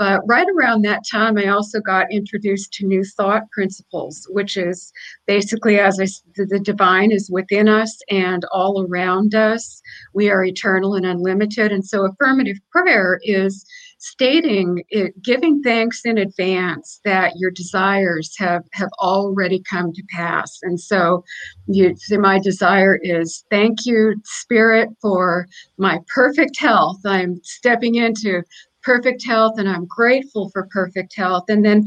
But 0.00 0.22
right 0.26 0.46
around 0.56 0.80
that 0.86 1.02
time, 1.12 1.36
I 1.36 1.48
also 1.48 1.78
got 1.78 2.10
introduced 2.10 2.72
to 2.72 2.86
new 2.86 3.04
thought 3.04 3.42
principles, 3.50 4.26
which 4.30 4.56
is 4.56 4.90
basically 5.26 5.78
as 5.78 6.00
I, 6.00 6.06
the 6.36 6.58
divine 6.58 7.12
is 7.12 7.30
within 7.30 7.68
us 7.68 7.98
and 8.08 8.42
all 8.50 8.86
around 8.88 9.34
us. 9.34 9.82
We 10.14 10.30
are 10.30 10.42
eternal 10.42 10.94
and 10.94 11.04
unlimited. 11.04 11.70
And 11.70 11.84
so 11.84 12.06
affirmative 12.06 12.56
prayer 12.72 13.20
is 13.24 13.66
stating 13.98 14.82
it, 14.88 15.22
giving 15.22 15.62
thanks 15.62 16.06
in 16.06 16.16
advance 16.16 17.00
that 17.04 17.34
your 17.36 17.50
desires 17.50 18.34
have 18.38 18.64
have 18.72 18.88
already 18.98 19.62
come 19.68 19.92
to 19.92 20.02
pass 20.08 20.58
and 20.62 20.80
so 20.80 21.22
you 21.66 21.94
my 22.12 22.38
desire 22.38 22.98
is 23.02 23.44
thank 23.50 23.84
you 23.84 24.14
spirit 24.24 24.88
for 25.02 25.46
my 25.76 25.98
perfect 26.14 26.58
health 26.58 26.96
i'm 27.04 27.38
stepping 27.44 27.96
into 27.96 28.42
perfect 28.82 29.24
health 29.24 29.58
and 29.58 29.68
I'm 29.68 29.86
grateful 29.86 30.50
for 30.50 30.68
perfect 30.70 31.14
health. 31.16 31.44
And 31.48 31.64
then 31.64 31.84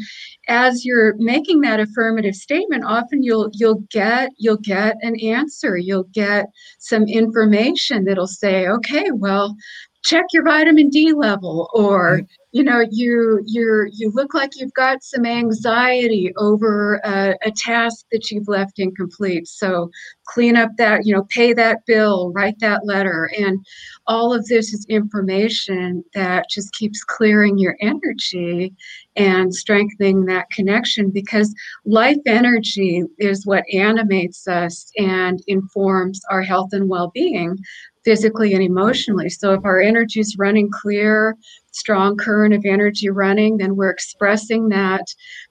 as 0.47 0.85
you're 0.85 1.15
making 1.17 1.61
that 1.61 1.79
affirmative 1.79 2.35
statement, 2.35 2.83
often 2.85 3.23
you'll 3.23 3.49
you'll 3.53 3.83
get 3.91 4.29
you'll 4.37 4.57
get 4.57 4.97
an 5.01 5.19
answer. 5.19 5.77
You'll 5.77 6.09
get 6.13 6.47
some 6.79 7.03
information 7.03 8.05
that'll 8.05 8.27
say, 8.27 8.67
okay, 8.67 9.11
well, 9.11 9.55
check 10.03 10.25
your 10.33 10.43
vitamin 10.43 10.89
D 10.89 11.13
level 11.13 11.69
or 11.73 12.21
you 12.51 12.63
know 12.63 12.83
you 12.91 13.41
you 13.45 13.89
you 13.91 14.11
look 14.11 14.33
like 14.33 14.51
you've 14.55 14.73
got 14.73 15.01
some 15.01 15.25
anxiety 15.25 16.31
over 16.37 16.95
a, 17.03 17.35
a, 17.43 17.51
task 17.51 18.05
that 18.11 18.29
you've 18.29 18.47
left 18.47 18.77
incomplete. 18.77 19.47
So 19.47 19.89
clean 20.25 20.55
up 20.55 20.71
that 20.77 21.05
you 21.05 21.15
know 21.15 21.25
pay 21.29 21.53
that 21.53 21.79
bill 21.87 22.31
write 22.33 22.59
that 22.59 22.85
letter. 22.85 23.31
And 23.37 23.65
all 24.05 24.33
of 24.33 24.45
this 24.47 24.73
is 24.73 24.85
information 24.87 26.03
that 26.13 26.49
just 26.49 26.73
keeps 26.73 27.03
clearing 27.03 27.57
your 27.57 27.75
energy 27.81 28.73
and 29.15 29.55
strengthening 29.55 30.25
that 30.25 30.49
connection 30.51 31.11
because 31.11 31.53
life 31.85 32.17
energy 32.25 33.03
is 33.19 33.45
what 33.45 33.63
animates 33.71 34.47
us 34.47 34.91
and 34.97 35.41
informs 35.47 36.19
our 36.29 36.41
health 36.41 36.69
and 36.73 36.89
well-being 36.89 37.57
physically 38.05 38.53
and 38.53 38.63
emotionally 38.63 39.29
so 39.29 39.53
if 39.53 39.63
our 39.63 39.79
energy 39.79 40.19
is 40.19 40.35
running 40.37 40.69
clear 40.71 41.35
strong 41.73 42.15
current 42.15 42.53
of 42.53 42.65
energy 42.65 43.09
running, 43.09 43.57
then 43.57 43.75
we're 43.75 43.89
expressing 43.89 44.69
that 44.69 45.05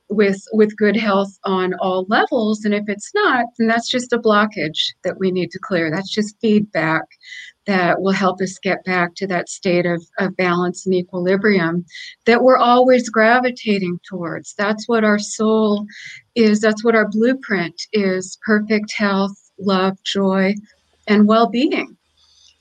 with 0.09 0.43
with 0.53 0.77
good 0.77 0.97
health 0.97 1.39
on 1.45 1.75
all 1.75 2.07
levels. 2.09 2.65
And 2.65 2.75
if 2.75 2.85
it's 2.89 3.11
not, 3.15 3.47
then 3.59 3.67
that's 3.67 3.91
just 3.91 4.13
a 4.13 4.19
blockage 4.19 4.93
that 5.05 5.19
we 5.19 5.31
need 5.31 5.51
to 5.51 5.59
clear. 5.59 5.91
That's 5.91 6.11
just 6.13 6.39
feedback 6.41 7.03
that 7.67 8.01
will 8.01 8.13
help 8.13 8.41
us 8.41 8.59
get 8.59 8.85
back 8.85 9.15
to 9.15 9.27
that 9.29 9.49
state 9.49 9.87
of, 9.87 10.05
of 10.19 10.37
balance 10.37 10.85
and 10.85 10.95
equilibrium 10.95 11.85
that 12.27 12.43
we're 12.43 12.59
always 12.59 13.09
gravitating 13.09 14.01
towards. 14.09 14.55
That's 14.55 14.89
what 14.89 15.05
our 15.05 15.19
soul 15.19 15.87
is, 16.35 16.61
that's 16.61 16.83
what 16.83 16.97
our 16.97 17.09
blueprint 17.09 17.81
is 17.93 18.37
perfect 18.45 18.93
health, 18.93 19.37
love, 19.61 19.97
joy, 20.03 20.55
and 21.07 21.29
well 21.29 21.49
being. 21.49 21.92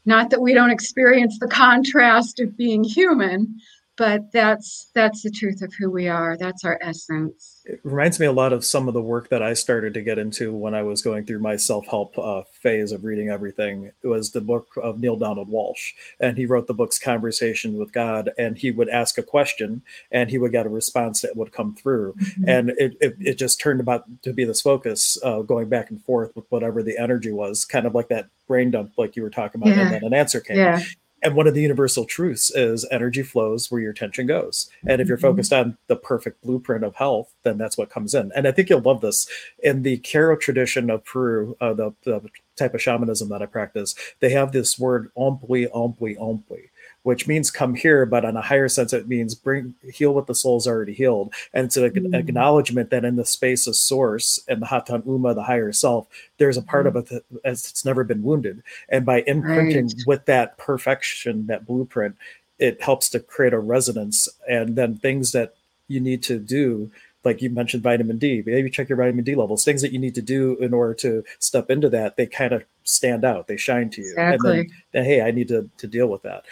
Not 0.06 0.32
that 0.32 0.42
we 0.42 0.54
don't 0.54 0.72
experience 0.72 1.38
the 1.40 1.48
contrast 1.48 2.40
of 2.40 2.58
being 2.58 2.84
human, 2.84 3.60
but 4.02 4.32
that's 4.32 4.90
that's 4.96 5.22
the 5.22 5.30
truth 5.30 5.62
of 5.62 5.72
who 5.78 5.92
we 5.92 6.08
are. 6.08 6.36
That's 6.36 6.66
our 6.66 6.80
essence 6.82 7.52
it 7.66 7.80
reminds 7.84 8.20
me 8.20 8.26
a 8.26 8.32
lot 8.32 8.54
of 8.54 8.66
some 8.66 8.88
of 8.88 8.94
the 8.94 9.02
work 9.02 9.30
that 9.30 9.44
I 9.44 9.54
started 9.54 9.94
to 9.94 10.02
get 10.02 10.18
into 10.18 10.52
when 10.52 10.74
I 10.74 10.82
was 10.82 11.02
going 11.02 11.26
through 11.26 11.40
my 11.40 11.56
self 11.56 11.86
help 11.86 12.18
uh, 12.18 12.42
phase 12.52 12.92
of 12.92 13.04
reading 13.04 13.30
everything. 13.30 13.92
It 14.04 14.08
was 14.08 14.32
the 14.32 14.42
book 14.42 14.68
of 14.82 15.00
Neale 15.00 15.16
Donald 15.16 15.50
Walsch 15.50 15.94
and 16.20 16.38
he 16.38 16.46
wrote 16.46 16.68
the 16.68 16.74
book's 16.74 16.98
Conversation 16.98 17.78
with 17.78 17.94
God. 17.94 18.32
And 18.38 18.58
he 18.58 18.72
would 18.72 18.90
ask 18.90 19.18
a 19.18 19.24
question, 19.24 19.84
and 20.12 20.30
he 20.30 20.38
would 20.38 20.52
get 20.52 20.66
a 20.66 20.70
response 20.70 21.22
that 21.22 21.36
would 21.36 21.52
come 21.52 21.76
through, 21.76 22.14
mm-hmm. 22.14 22.50
and 22.50 22.70
it, 22.72 22.96
it, 23.00 23.16
it 23.20 23.34
just 23.36 23.60
turned 23.60 23.80
about 23.80 24.06
to 24.24 24.34
be 24.34 24.44
this 24.44 24.62
focus, 24.62 25.18
uh, 25.24 25.42
going 25.42 25.70
back 25.70 25.90
and 25.90 26.02
forth 26.04 26.36
with 26.36 26.46
whatever 26.50 26.84
the 26.84 26.98
energy 26.98 27.32
was, 27.32 27.66
kind 27.66 27.86
of 27.86 27.96
like 27.96 28.08
that 28.10 28.28
brain 28.48 28.72
dump, 28.72 28.92
like 28.98 29.16
you 29.16 29.24
were 29.24 29.30
talking 29.30 29.62
about, 29.62 29.76
yeah. 29.76 29.84
and 29.84 29.92
then 29.94 30.04
an 30.04 30.14
answer 30.14 30.40
came. 30.40 30.58
Yeah 30.58 30.82
and 31.22 31.36
one 31.36 31.48
of 31.48 31.54
the 31.54 31.62
universal 31.62 32.06
truths 32.06 32.50
is 32.56 32.86
energy 32.92 33.24
flows 33.24 33.70
where 33.70 33.82
your 33.82 33.92
attention 33.92 34.26
goes. 34.26 34.70
And 34.88 35.02
if 35.02 35.08
you're 35.08 35.18
mm-hmm. 35.18 35.28
focused 35.28 35.54
on 35.54 35.78
the 35.88 35.96
perfect 35.96 36.42
blueprint 36.44 36.84
of 36.84 36.96
health 36.96 37.34
then 37.44 37.58
that's 37.58 37.78
what 37.78 37.90
comes 37.90 38.14
in. 38.14 38.32
And 38.36 38.48
i 38.48 38.52
think 38.52 38.70
you'll 38.70 38.82
love 38.82 39.02
this. 39.02 39.28
In 39.64 39.84
the 39.84 40.00
Q'ero 40.00 40.40
tradition 40.40 40.90
of 40.90 41.04
peru 41.06 41.56
uh, 41.62 41.74
the, 41.74 41.94
the 42.04 42.22
type 42.56 42.74
of 42.74 42.82
shamanism 42.82 43.30
that 43.30 43.42
i 43.42 43.46
practice 43.46 43.96
they 44.20 44.30
have 44.30 44.52
this 44.52 44.78
word 44.78 45.12
ompli 45.18 45.72
ompli 45.72 46.18
ompli 46.18 46.70
which 47.04 47.28
means 47.28 47.50
come 47.50 47.74
here, 47.74 48.06
but 48.06 48.26
on 48.26 48.38
a 48.38 48.42
higher 48.42 48.68
sense, 48.68 48.94
it 48.94 49.08
means 49.08 49.34
bring 49.34 49.74
heal 49.92 50.14
what 50.14 50.28
the 50.28 50.36
soul's 50.36 50.68
already 50.68 50.94
healed. 50.94 51.34
And 51.54 51.66
it's 51.66 51.78
an 51.78 51.90
mm. 51.90 52.16
acknowledgement 52.16 52.90
that 52.92 53.06
in 53.06 53.16
the 53.16 53.26
space 53.26 53.68
of 53.68 53.76
source 53.76 54.40
and 54.48 54.62
the 54.62 54.68
Hatonn 54.68 55.06
Uma, 55.06 55.34
the 55.34 55.44
higher 55.44 55.72
self, 55.72 56.08
there's 56.38 56.58
a 56.58 56.62
part 56.62 56.86
mm. 56.86 56.90
of 56.90 56.96
it 56.98 57.06
that 57.08 57.24
as 57.44 57.70
it's 57.70 57.86
never 57.86 58.04
been 58.04 58.24
wounded. 58.24 58.62
And 58.90 59.06
by 59.06 59.22
imprinting 59.22 59.88
right. 59.88 60.04
with 60.06 60.26
that 60.26 60.58
perfection, 60.58 61.48
that 61.48 61.66
blueprint, 61.66 62.16
it 62.60 62.82
helps 62.82 63.10
to 63.10 63.20
create 63.20 63.54
a 63.54 63.60
resonance. 63.60 64.28
And 64.48 64.76
then 64.76 64.98
things 64.98 65.32
that 65.32 65.56
you 65.88 66.00
need 66.00 66.24
to 66.24 66.38
do 66.40 66.92
like 67.24 67.42
you 67.42 67.50
mentioned 67.50 67.84
vitamin 67.84 68.18
D, 68.18 68.42
maybe 68.46 68.70
check 68.70 68.90
your 68.90 68.98
vitamin 68.98 69.24
D 69.24 69.36
levels, 69.36 69.64
things 69.64 69.82
that 69.82 69.92
you 69.92 70.00
need 70.00 70.16
to 70.16 70.22
do 70.22 70.58
in 70.58 70.74
order 70.74 70.94
to 70.96 71.24
step 71.40 71.70
into 71.70 71.90
that, 71.90 72.18
they 72.18 72.26
kind 72.26 72.52
of 72.52 72.64
stand 72.84 73.24
out, 73.24 73.48
they 73.48 73.58
shine 73.58 73.90
to 73.92 74.02
you. 74.02 74.10
Exactly. 74.12 74.52
And 74.52 74.70
then, 74.70 74.76
then, 74.92 75.06
hey, 75.06 75.22
I 75.22 75.32
need 75.32 75.48
to, 75.50 75.70
to 75.78 75.88
deal 75.88 76.08
with 76.08 76.24
that. 76.24 76.46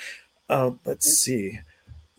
Uh, 0.50 0.72
let's 0.86 1.08
see. 1.08 1.60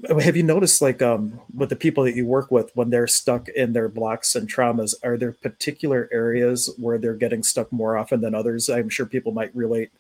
Have 0.09 0.35
you 0.35 0.43
noticed, 0.43 0.81
like, 0.81 1.03
um, 1.03 1.41
with 1.55 1.69
the 1.69 1.77
people 1.77 2.05
that 2.05 2.17
you 2.17 2.25
work 2.25 2.51
with, 2.51 2.71
when 2.75 2.89
they're 2.89 3.07
stuck 3.07 3.49
in 3.51 3.75
their 3.75 3.89
blocks 3.89 4.35
and 4.35 4.49
traumas, 4.49 4.95
are 5.03 5.19
there 5.19 5.33
particular 5.33 6.09
areas 6.11 6.73
where 6.79 6.97
they're 6.97 7.13
getting 7.15 7.43
stuck 7.43 7.71
more 7.71 7.99
often 7.99 8.23
than 8.23 8.35
others? 8.35 8.71
I'm 8.71 8.89
sure 8.89 9.05
people 9.05 9.33
might 9.33 9.55
relate 9.55 9.91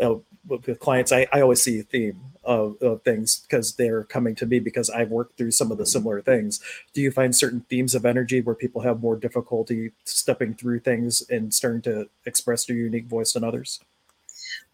uh, 0.00 0.16
with 0.46 0.78
clients. 0.78 1.10
I, 1.10 1.26
I 1.32 1.40
always 1.40 1.60
see 1.60 1.80
a 1.80 1.82
theme 1.82 2.20
of, 2.44 2.80
of 2.80 3.02
things 3.02 3.40
because 3.40 3.74
they're 3.74 4.04
coming 4.04 4.36
to 4.36 4.46
me 4.46 4.60
because 4.60 4.90
I've 4.90 5.10
worked 5.10 5.36
through 5.36 5.50
some 5.50 5.72
of 5.72 5.78
the 5.78 5.86
similar 5.86 6.20
things. 6.20 6.60
Do 6.94 7.00
you 7.00 7.10
find 7.10 7.34
certain 7.34 7.62
themes 7.68 7.96
of 7.96 8.06
energy 8.06 8.40
where 8.40 8.54
people 8.54 8.82
have 8.82 9.00
more 9.00 9.16
difficulty 9.16 9.90
stepping 10.04 10.54
through 10.54 10.80
things 10.80 11.22
and 11.28 11.52
starting 11.52 11.82
to 11.82 12.08
express 12.24 12.64
their 12.64 12.76
unique 12.76 13.06
voice 13.06 13.32
than 13.32 13.42
others? 13.42 13.80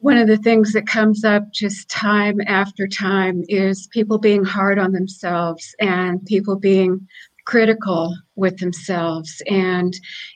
One 0.05 0.19
of 0.19 0.27
the 0.29 0.37
things 0.37 0.75
that 0.75 0.87
comes 0.87 1.25
up 1.25 1.51
just 1.51 1.89
time 1.89 2.39
after 2.47 2.87
time 2.87 3.43
is 3.49 3.87
people 3.87 4.19
being 4.19 4.45
hard 4.45 4.79
on 4.79 4.93
themselves 4.93 5.75
and 5.81 6.23
people 6.27 6.57
being 6.57 7.09
critical 7.45 8.15
with 8.37 8.57
themselves. 8.59 9.43
And 9.49 9.93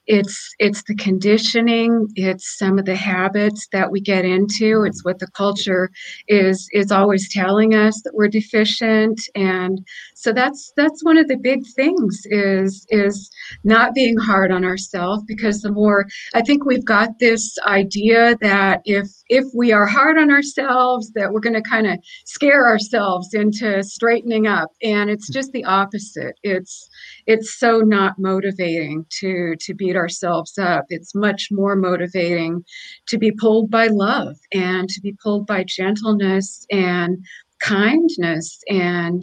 it's 0.06 0.54
it's 0.58 0.82
the 0.84 0.94
conditioning 0.94 2.06
it's 2.14 2.56
some 2.56 2.78
of 2.78 2.84
the 2.84 2.94
habits 2.94 3.66
that 3.72 3.90
we 3.90 4.00
get 4.00 4.24
into 4.24 4.84
it's 4.84 5.04
what 5.04 5.18
the 5.18 5.26
culture 5.28 5.90
is 6.28 6.68
is 6.72 6.92
always 6.92 7.28
telling 7.32 7.74
us 7.74 8.00
that 8.02 8.14
we're 8.14 8.28
deficient. 8.28 9.20
And 9.34 9.84
so 10.14 10.32
that's 10.32 10.72
that's 10.76 11.04
one 11.04 11.18
of 11.18 11.28
the 11.28 11.36
big 11.36 11.60
things 11.74 12.20
is 12.26 12.86
is 12.90 13.30
not 13.64 13.94
being 13.94 14.16
hard 14.16 14.52
on 14.52 14.64
ourselves 14.64 15.22
because 15.26 15.60
the 15.60 15.72
more 15.72 16.06
i 16.34 16.40
think 16.40 16.64
we've 16.64 16.84
got 16.84 17.18
this 17.18 17.56
idea 17.66 18.36
that 18.40 18.80
if 18.84 19.08
if 19.28 19.44
we 19.54 19.72
are 19.72 19.86
hard 19.86 20.18
on 20.18 20.30
ourselves 20.30 21.10
that 21.14 21.32
we're 21.32 21.40
going 21.40 21.54
to 21.54 21.62
kind 21.62 21.86
of 21.86 21.98
scare 22.24 22.66
ourselves 22.66 23.34
into 23.34 23.82
straightening 23.82 24.46
up. 24.46 24.70
And 24.82 25.10
it's 25.10 25.28
just 25.28 25.52
the 25.52 25.64
opposite. 25.64 26.36
It's 26.42 26.88
it's 27.26 27.58
so 27.58 27.80
not 27.80 28.18
motivating 28.18 29.06
to 29.20 29.54
to 29.60 29.74
beat 29.74 29.96
ourselves 29.96 30.58
up. 30.58 30.84
It's 30.88 31.14
much 31.14 31.48
more 31.50 31.76
motivating 31.76 32.64
to 33.06 33.18
be 33.18 33.32
pulled 33.32 33.70
by 33.70 33.88
love 33.88 34.36
and 34.52 34.88
to 34.88 35.00
be 35.00 35.14
pulled 35.22 35.46
by 35.46 35.64
gentleness 35.64 36.66
and 36.70 37.18
kindness 37.60 38.60
and 38.68 39.22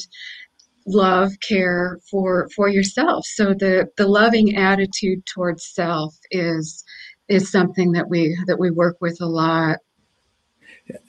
love 0.88 1.32
care 1.48 2.00
for 2.10 2.48
for 2.56 2.70
yourself. 2.70 3.26
So 3.26 3.54
the 3.54 3.88
the 3.98 4.08
loving 4.08 4.56
attitude 4.56 5.26
towards 5.26 5.66
self 5.66 6.16
is 6.32 6.84
is 7.28 7.52
something 7.52 7.94
that 7.94 8.10
we 8.10 8.38
that 8.48 8.60
we 8.60 8.72
work 8.72 8.98
with 9.02 9.20
a 9.22 9.26
lot. 9.26 9.80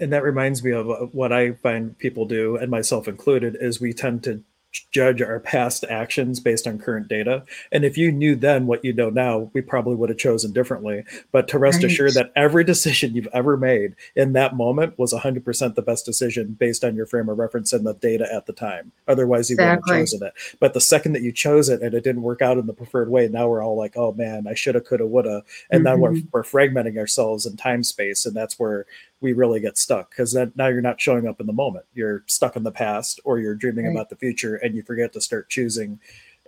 And 0.00 0.12
that 0.12 0.22
reminds 0.22 0.64
me 0.64 0.70
of 0.70 0.88
uh, 0.88 0.94
what 1.12 1.32
i 1.32 1.52
find 1.52 1.98
people 1.98 2.24
do 2.24 2.56
and 2.56 2.70
myself 2.70 3.06
included 3.06 3.58
is 3.60 3.78
we 3.78 3.92
tend 3.92 4.24
to 4.24 4.42
judge 4.90 5.22
our 5.22 5.40
past 5.40 5.84
actions 5.88 6.40
based 6.40 6.66
on 6.66 6.78
current 6.78 7.08
data. 7.08 7.44
And 7.72 7.84
if 7.84 7.96
you 7.96 8.12
knew 8.12 8.36
then 8.36 8.66
what 8.66 8.84
you 8.84 8.92
know 8.92 9.10
now, 9.10 9.50
we 9.52 9.60
probably 9.60 9.94
would 9.94 10.08
have 10.08 10.18
chosen 10.18 10.52
differently. 10.52 11.04
But 11.32 11.48
to 11.48 11.58
rest 11.58 11.82
right. 11.82 11.84
assured 11.84 12.14
that 12.14 12.32
every 12.36 12.64
decision 12.64 13.14
you've 13.14 13.28
ever 13.32 13.56
made 13.56 13.94
in 14.14 14.32
that 14.34 14.56
moment 14.56 14.98
was 14.98 15.12
100% 15.12 15.74
the 15.74 15.82
best 15.82 16.04
decision 16.04 16.56
based 16.58 16.84
on 16.84 16.96
your 16.96 17.06
frame 17.06 17.28
of 17.28 17.38
reference 17.38 17.72
and 17.72 17.86
the 17.86 17.94
data 17.94 18.28
at 18.32 18.46
the 18.46 18.52
time. 18.52 18.92
Otherwise, 19.08 19.50
you 19.50 19.54
exactly. 19.54 19.74
wouldn't 19.76 19.88
have 19.88 20.00
chosen 20.00 20.26
it. 20.26 20.56
But 20.60 20.74
the 20.74 20.80
second 20.80 21.12
that 21.12 21.22
you 21.22 21.32
chose 21.32 21.68
it 21.68 21.82
and 21.82 21.94
it 21.94 22.04
didn't 22.04 22.22
work 22.22 22.42
out 22.42 22.58
in 22.58 22.66
the 22.66 22.72
preferred 22.72 23.10
way, 23.10 23.28
now 23.28 23.48
we're 23.48 23.64
all 23.64 23.76
like, 23.76 23.96
oh 23.96 24.12
man, 24.12 24.46
I 24.46 24.54
shoulda, 24.54 24.80
coulda, 24.80 25.06
woulda. 25.06 25.42
And 25.70 25.84
mm-hmm. 25.84 25.84
then 25.84 26.00
we're, 26.00 26.22
we're 26.32 26.42
fragmenting 26.42 26.98
ourselves 26.98 27.46
in 27.46 27.56
time 27.56 27.82
space. 27.82 28.26
And 28.26 28.34
that's 28.34 28.58
where 28.58 28.86
we 29.20 29.32
really 29.32 29.60
get 29.60 29.78
stuck 29.78 30.10
because 30.10 30.32
then 30.32 30.52
now 30.56 30.66
you're 30.68 30.80
not 30.80 31.00
showing 31.00 31.26
up 31.26 31.40
in 31.40 31.46
the 31.46 31.52
moment. 31.52 31.86
You're 31.94 32.22
stuck 32.26 32.56
in 32.56 32.62
the 32.62 32.72
past 32.72 33.20
or 33.24 33.38
you're 33.38 33.54
dreaming 33.54 33.86
right. 33.86 33.92
about 33.92 34.10
the 34.10 34.16
future 34.16 34.56
and 34.56 34.74
you 34.74 34.82
forget 34.82 35.12
to 35.14 35.20
start 35.20 35.48
choosing 35.48 36.00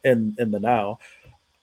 in 0.05 0.37
in 0.39 0.51
the 0.51 0.61
now. 0.61 0.99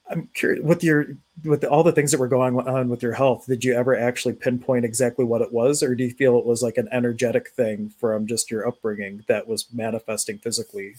I'm 0.10 0.30
curious 0.34 0.64
with 0.64 0.84
your 0.84 1.18
with 1.44 1.64
all 1.64 1.84
the 1.84 1.92
things 1.92 2.12
that 2.12 2.20
were 2.20 2.28
going 2.28 2.60
on 2.60 2.90
with 2.90 3.02
your 3.02 3.14
health, 3.14 3.46
did 3.48 3.64
you 3.64 3.74
ever 3.74 3.98
actually 3.98 4.36
pinpoint 4.36 4.86
exactly 4.86 5.26
what 5.26 5.42
it 5.42 5.52
was, 5.52 5.82
or 5.82 5.96
do 5.96 6.04
you 6.04 6.12
feel 6.12 6.38
it 6.38 6.46
was 6.46 6.62
like 6.62 6.78
an 6.78 6.90
energetic 6.92 7.50
thing 7.50 7.92
from 8.00 8.28
just 8.28 8.52
your 8.52 8.68
upbringing 8.68 9.24
that 9.28 9.48
was 9.48 9.68
manifesting 9.74 10.38
physically 10.38 10.96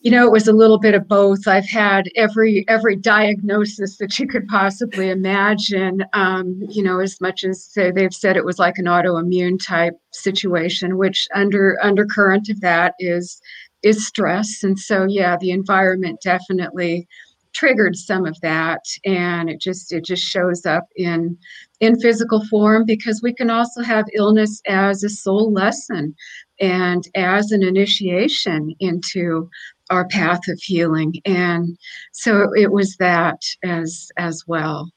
you 0.00 0.10
know 0.10 0.24
it 0.24 0.32
was 0.32 0.46
a 0.46 0.52
little 0.52 0.78
bit 0.78 0.94
of 0.94 1.08
both. 1.08 1.46
I've 1.46 1.68
had 1.68 2.08
every 2.14 2.64
every 2.68 2.96
diagnosis 2.96 3.96
that 3.98 4.18
you 4.18 4.26
could 4.26 4.46
possibly 4.46 5.10
imagine 5.10 6.04
um, 6.12 6.60
you 6.68 6.82
know 6.82 7.00
as 7.00 7.20
much 7.20 7.44
as 7.44 7.70
they've 7.74 8.14
said 8.14 8.36
it 8.36 8.44
was 8.44 8.58
like 8.58 8.78
an 8.78 8.84
autoimmune 8.84 9.58
type 9.64 9.94
situation 10.12 10.98
which 10.98 11.26
under 11.34 11.78
undercurrent 11.82 12.48
of 12.48 12.60
that 12.60 12.94
is 12.98 13.40
is 13.82 14.06
stress. 14.06 14.62
And 14.62 14.78
so 14.78 15.06
yeah 15.08 15.36
the 15.40 15.50
environment 15.50 16.20
definitely 16.22 17.08
triggered 17.54 17.96
some 17.96 18.24
of 18.24 18.38
that. 18.40 18.84
And 19.04 19.50
it 19.50 19.60
just 19.60 19.92
it 19.92 20.04
just 20.04 20.22
shows 20.22 20.64
up 20.64 20.84
in 20.96 21.36
in 21.80 22.00
physical 22.00 22.44
form 22.46 22.84
because 22.84 23.20
we 23.22 23.34
can 23.34 23.50
also 23.50 23.82
have 23.82 24.04
illness 24.14 24.60
as 24.66 25.02
a 25.02 25.08
soul 25.08 25.52
lesson 25.52 26.14
and 26.60 27.04
as 27.14 27.52
an 27.52 27.62
initiation 27.62 28.74
into 28.80 29.48
our 29.90 30.06
path 30.08 30.48
of 30.48 30.60
healing. 30.60 31.14
And 31.24 31.78
so 32.12 32.52
it 32.54 32.70
was 32.70 32.96
that 32.96 33.40
as 33.62 34.10
as 34.16 34.44
well. 34.46 34.90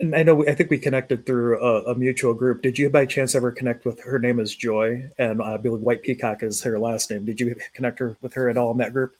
And 0.00 0.16
i 0.16 0.22
know 0.22 0.46
i 0.48 0.54
think 0.54 0.70
we 0.70 0.78
connected 0.78 1.26
through 1.26 1.62
a, 1.62 1.92
a, 1.92 1.94
mutual 1.94 2.32
group. 2.32 2.62
Did 2.62 2.78
you 2.78 2.88
by 2.88 3.04
chance 3.04 3.34
ever 3.34 3.52
connect 3.52 3.84
with 3.84 4.00
her 4.00 4.18
name 4.18 4.40
is 4.40 4.56
joy 4.56 5.02
and 5.18 5.42
i 5.42 5.58
believe 5.58 5.82
white 5.82 6.02
peacock 6.02 6.42
is 6.42 6.62
her 6.62 6.78
last 6.78 7.10
name. 7.10 7.26
Did 7.26 7.40
you 7.40 7.54
connect 7.74 7.98
her 7.98 8.16
with 8.22 8.32
her 8.34 8.48
at 8.48 8.56
all 8.56 8.70
in 8.70 8.78
that 8.78 8.94
group 8.94 9.16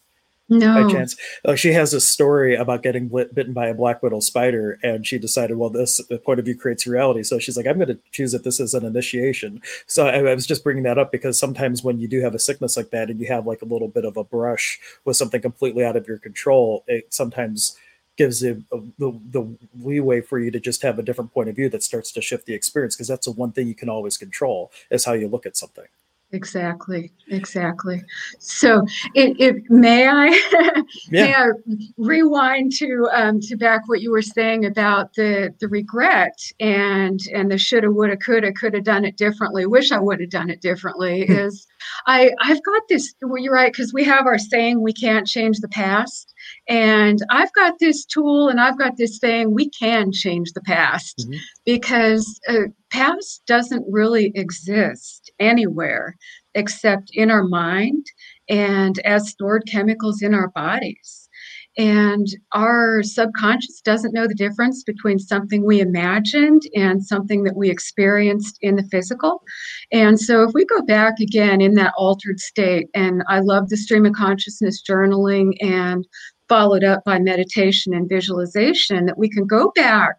no. 0.51 0.83
by 0.83 0.93
chance. 0.93 1.17
Uh, 1.45 1.55
she 1.55 1.73
has 1.73 1.95
a 1.95 2.01
story 2.01 2.55
about 2.57 2.83
getting 2.83 3.09
bitten 3.09 3.53
by 3.53 3.69
a 3.69 3.75
black 3.75 4.03
widow 4.03 4.21
spider, 4.21 4.79
and 4.83 5.07
she 5.07 5.19
decided, 5.19 5.57
well, 5.57 5.71
this 5.71 6.01
point 6.25 6.39
of 6.39 6.45
view 6.45 6.57
creates 6.57 6.87
reality. 6.87 7.23
So 7.23 7.39
she's 7.39 7.57
like, 7.57 7.67
I'm 7.67 7.77
going 7.77 7.89
to 7.89 7.99
choose 8.11 8.33
that 8.33 8.45
this 8.45 8.61
is 8.61 8.75
an 8.75 8.85
initiation. 8.85 9.63
So 9.87 10.07
I, 10.07 10.19
I, 10.19 10.35
was 10.35 10.47
just 10.47 10.65
bringing 10.65 10.83
that 10.83 10.99
up 10.99 11.13
because 11.13 11.39
sometimes 11.39 11.83
when 11.83 12.01
you 12.01 12.09
do 12.09 12.21
have 12.21 12.35
a 12.35 12.39
sickness 12.39 12.77
like 12.77 12.91
that, 12.91 13.11
and 13.11 13.21
you 13.21 13.29
have 13.29 13.47
like 13.47 13.63
a 13.63 13.67
little 13.67 13.89
bit 13.89 14.05
of 14.05 14.17
a 14.17 14.25
brush 14.25 14.79
with 15.05 15.17
something 15.17 15.41
completely 15.41 15.85
out 15.85 15.97
of 15.97 16.09
your 16.09 16.19
control, 16.19 16.85
it 16.87 17.15
sometimes 17.15 17.77
gives 18.17 18.43
you 18.43 18.65
the, 18.71 19.19
the 19.31 19.57
leeway 19.81 20.21
for 20.21 20.39
you 20.39 20.51
to 20.51 20.61
just 20.61 20.83
have 20.83 20.99
a 20.99 21.03
different 21.03 21.33
point 21.33 21.49
of 21.49 21.57
view 21.57 21.71
that 21.71 21.83
starts 21.83 22.13
to 22.13 22.21
shift 22.21 22.45
the 22.45 22.53
experience 22.53 22.95
because 22.95 23.09
that's 23.09 23.25
the 23.25 23.33
one 23.33 23.53
thing 23.53 23.67
you 23.67 23.75
can 23.75 23.89
always 23.89 24.19
control 24.19 24.71
is 24.91 25.07
how 25.07 25.13
you 25.13 25.27
look 25.27 25.47
at 25.47 25.57
something 25.57 25.87
Exactly, 26.33 27.11
exactly. 27.29 28.01
So, 28.39 28.87
it, 29.17 29.35
it 29.41 29.69
may 29.69 30.07
I 30.07 30.27
yeah. 31.11 31.25
may 31.25 31.35
I 31.35 31.47
rewind 31.97 32.73
to 32.77 33.09
um, 33.13 33.41
to 33.41 33.57
back 33.57 33.89
what 33.89 34.01
you 34.01 34.13
were 34.13 34.23
saying 34.23 34.65
about 34.65 35.13
the 35.15 35.53
the 35.59 35.67
regret 35.67 36.39
and 36.61 37.19
and 37.35 37.51
the 37.51 37.59
shoulda, 37.59 37.91
woulda, 37.91 38.17
coulda, 38.17 38.53
could 38.53 38.75
have 38.75 38.85
done 38.85 39.05
it 39.05 39.17
differently. 39.17 39.67
Wish 39.67 39.91
I 39.91 39.99
would 39.99 40.21
have 40.21 40.31
done 40.31 40.51
it 40.51 40.61
differently. 40.61 41.27
Hmm. 41.27 41.33
is 41.33 41.67
I 42.07 42.31
I've 42.41 42.63
got 42.63 42.83
this. 42.89 43.13
Well, 43.23 43.43
you're 43.43 43.53
right 43.53 43.73
because 43.73 43.93
we 43.93 44.05
have 44.05 44.27
our 44.27 44.39
saying 44.39 44.81
we 44.81 44.93
can't 44.93 45.27
change 45.27 45.59
the 45.59 45.69
past, 45.69 46.33
and 46.69 47.19
I've 47.31 47.53
got 47.55 47.81
this 47.81 48.05
tool 48.05 48.49
and 48.49 48.61
I've 48.61 48.79
got 48.79 48.97
this 48.97 49.19
saying 49.19 49.53
we 49.53 49.69
can 49.71 50.13
change 50.13 50.53
the 50.53 50.61
past 50.61 51.27
mm-hmm. 51.27 51.39
because 51.65 52.41
uh, 52.49 52.69
past 52.91 53.43
doesn't 53.47 53.85
really 53.89 54.33
exist 54.35 55.31
anywhere 55.39 56.17
except 56.55 57.11
in 57.15 57.31
our 57.31 57.45
mind 57.45 58.05
and 58.49 58.99
as 59.01 59.29
stored 59.29 59.63
chemicals 59.67 60.23
in 60.23 60.35
our 60.35 60.49
bodies. 60.49 61.29
And 61.79 62.27
our 62.53 63.03
subconscious 63.05 63.81
doesn't 63.81 64.13
know 64.13 64.27
the 64.27 64.35
difference 64.35 64.83
between 64.83 65.21
something 65.21 65.65
we 65.65 65.81
imagined 65.81 66.63
and 66.75 67.03
something 67.03 67.45
that 67.45 67.57
we 67.57 67.71
experienced 67.71 68.59
in 68.61 68.75
the 68.75 68.83
physical. 68.91 69.43
And 69.93 70.19
so, 70.19 70.43
if 70.43 70.51
we 70.53 70.65
go 70.65 70.83
back 70.83 71.21
again 71.21 71.61
in 71.61 71.75
that 71.75 71.95
altered 71.97 72.41
state, 72.41 72.89
and 72.95 73.23
I 73.29 73.39
love 73.41 73.69
the 73.69 73.77
stream 73.77 74.05
of 74.05 74.15
consciousness 74.15 74.83
journaling 74.83 75.53
and 75.61 76.07
followed 76.51 76.85
up 76.85 77.03
by 77.05 77.19
meditation 77.19 77.95
and 77.95 78.09
visualization, 78.09 79.07
that 79.07 79.17
we 79.17 79.31
can 79.31 79.47
go 79.47 79.73
back 79.77 80.17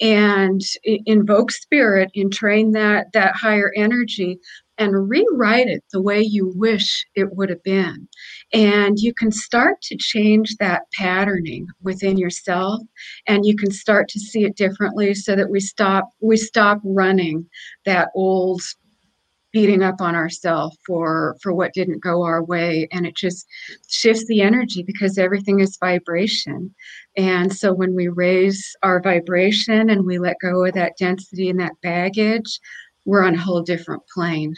and 0.00 0.60
invoke 0.84 1.52
spirit 1.52 2.10
and 2.14 2.32
train 2.32 2.72
that 2.72 3.06
that 3.12 3.36
higher 3.36 3.72
energy 3.76 4.38
and 4.76 5.08
rewrite 5.08 5.66
it 5.66 5.84
the 5.92 6.02
way 6.02 6.20
you 6.20 6.52
wish 6.56 7.04
it 7.14 7.36
would 7.36 7.50
have 7.50 7.62
been. 7.62 8.08
And 8.52 8.98
you 8.98 9.12
can 9.12 9.32
start 9.32 9.80
to 9.82 9.96
change 9.96 10.56
that 10.56 10.82
patterning 10.96 11.66
within 11.82 12.16
yourself 12.16 12.80
and 13.26 13.44
you 13.44 13.56
can 13.56 13.70
start 13.70 14.08
to 14.10 14.20
see 14.20 14.44
it 14.44 14.56
differently 14.56 15.14
so 15.14 15.36
that 15.36 15.50
we 15.50 15.60
stop 15.60 16.08
we 16.20 16.36
stop 16.36 16.80
running 16.84 17.46
that 17.84 18.08
old 18.14 18.62
beating 19.52 19.82
up 19.82 20.00
on 20.00 20.14
ourselves 20.14 20.76
for 20.86 21.36
for 21.42 21.52
what 21.52 21.74
didn't 21.74 22.02
go 22.02 22.22
our 22.22 22.42
way. 22.42 22.88
And 22.92 23.06
it 23.06 23.16
just 23.16 23.46
shifts 23.88 24.26
the 24.26 24.42
energy 24.42 24.82
because 24.82 25.18
everything 25.18 25.60
is 25.60 25.78
vibration. 25.78 26.74
And 27.16 27.52
so 27.52 27.72
when 27.72 27.94
we 27.94 28.08
raise 28.08 28.76
our 28.82 29.00
vibration 29.00 29.90
and 29.90 30.04
we 30.04 30.18
let 30.18 30.36
go 30.40 30.64
of 30.64 30.74
that 30.74 30.96
density 30.98 31.48
and 31.48 31.60
that 31.60 31.80
baggage 31.82 32.60
we're 33.08 33.24
on 33.24 33.34
a 33.34 33.40
whole 33.40 33.62
different 33.62 34.02
plane. 34.06 34.54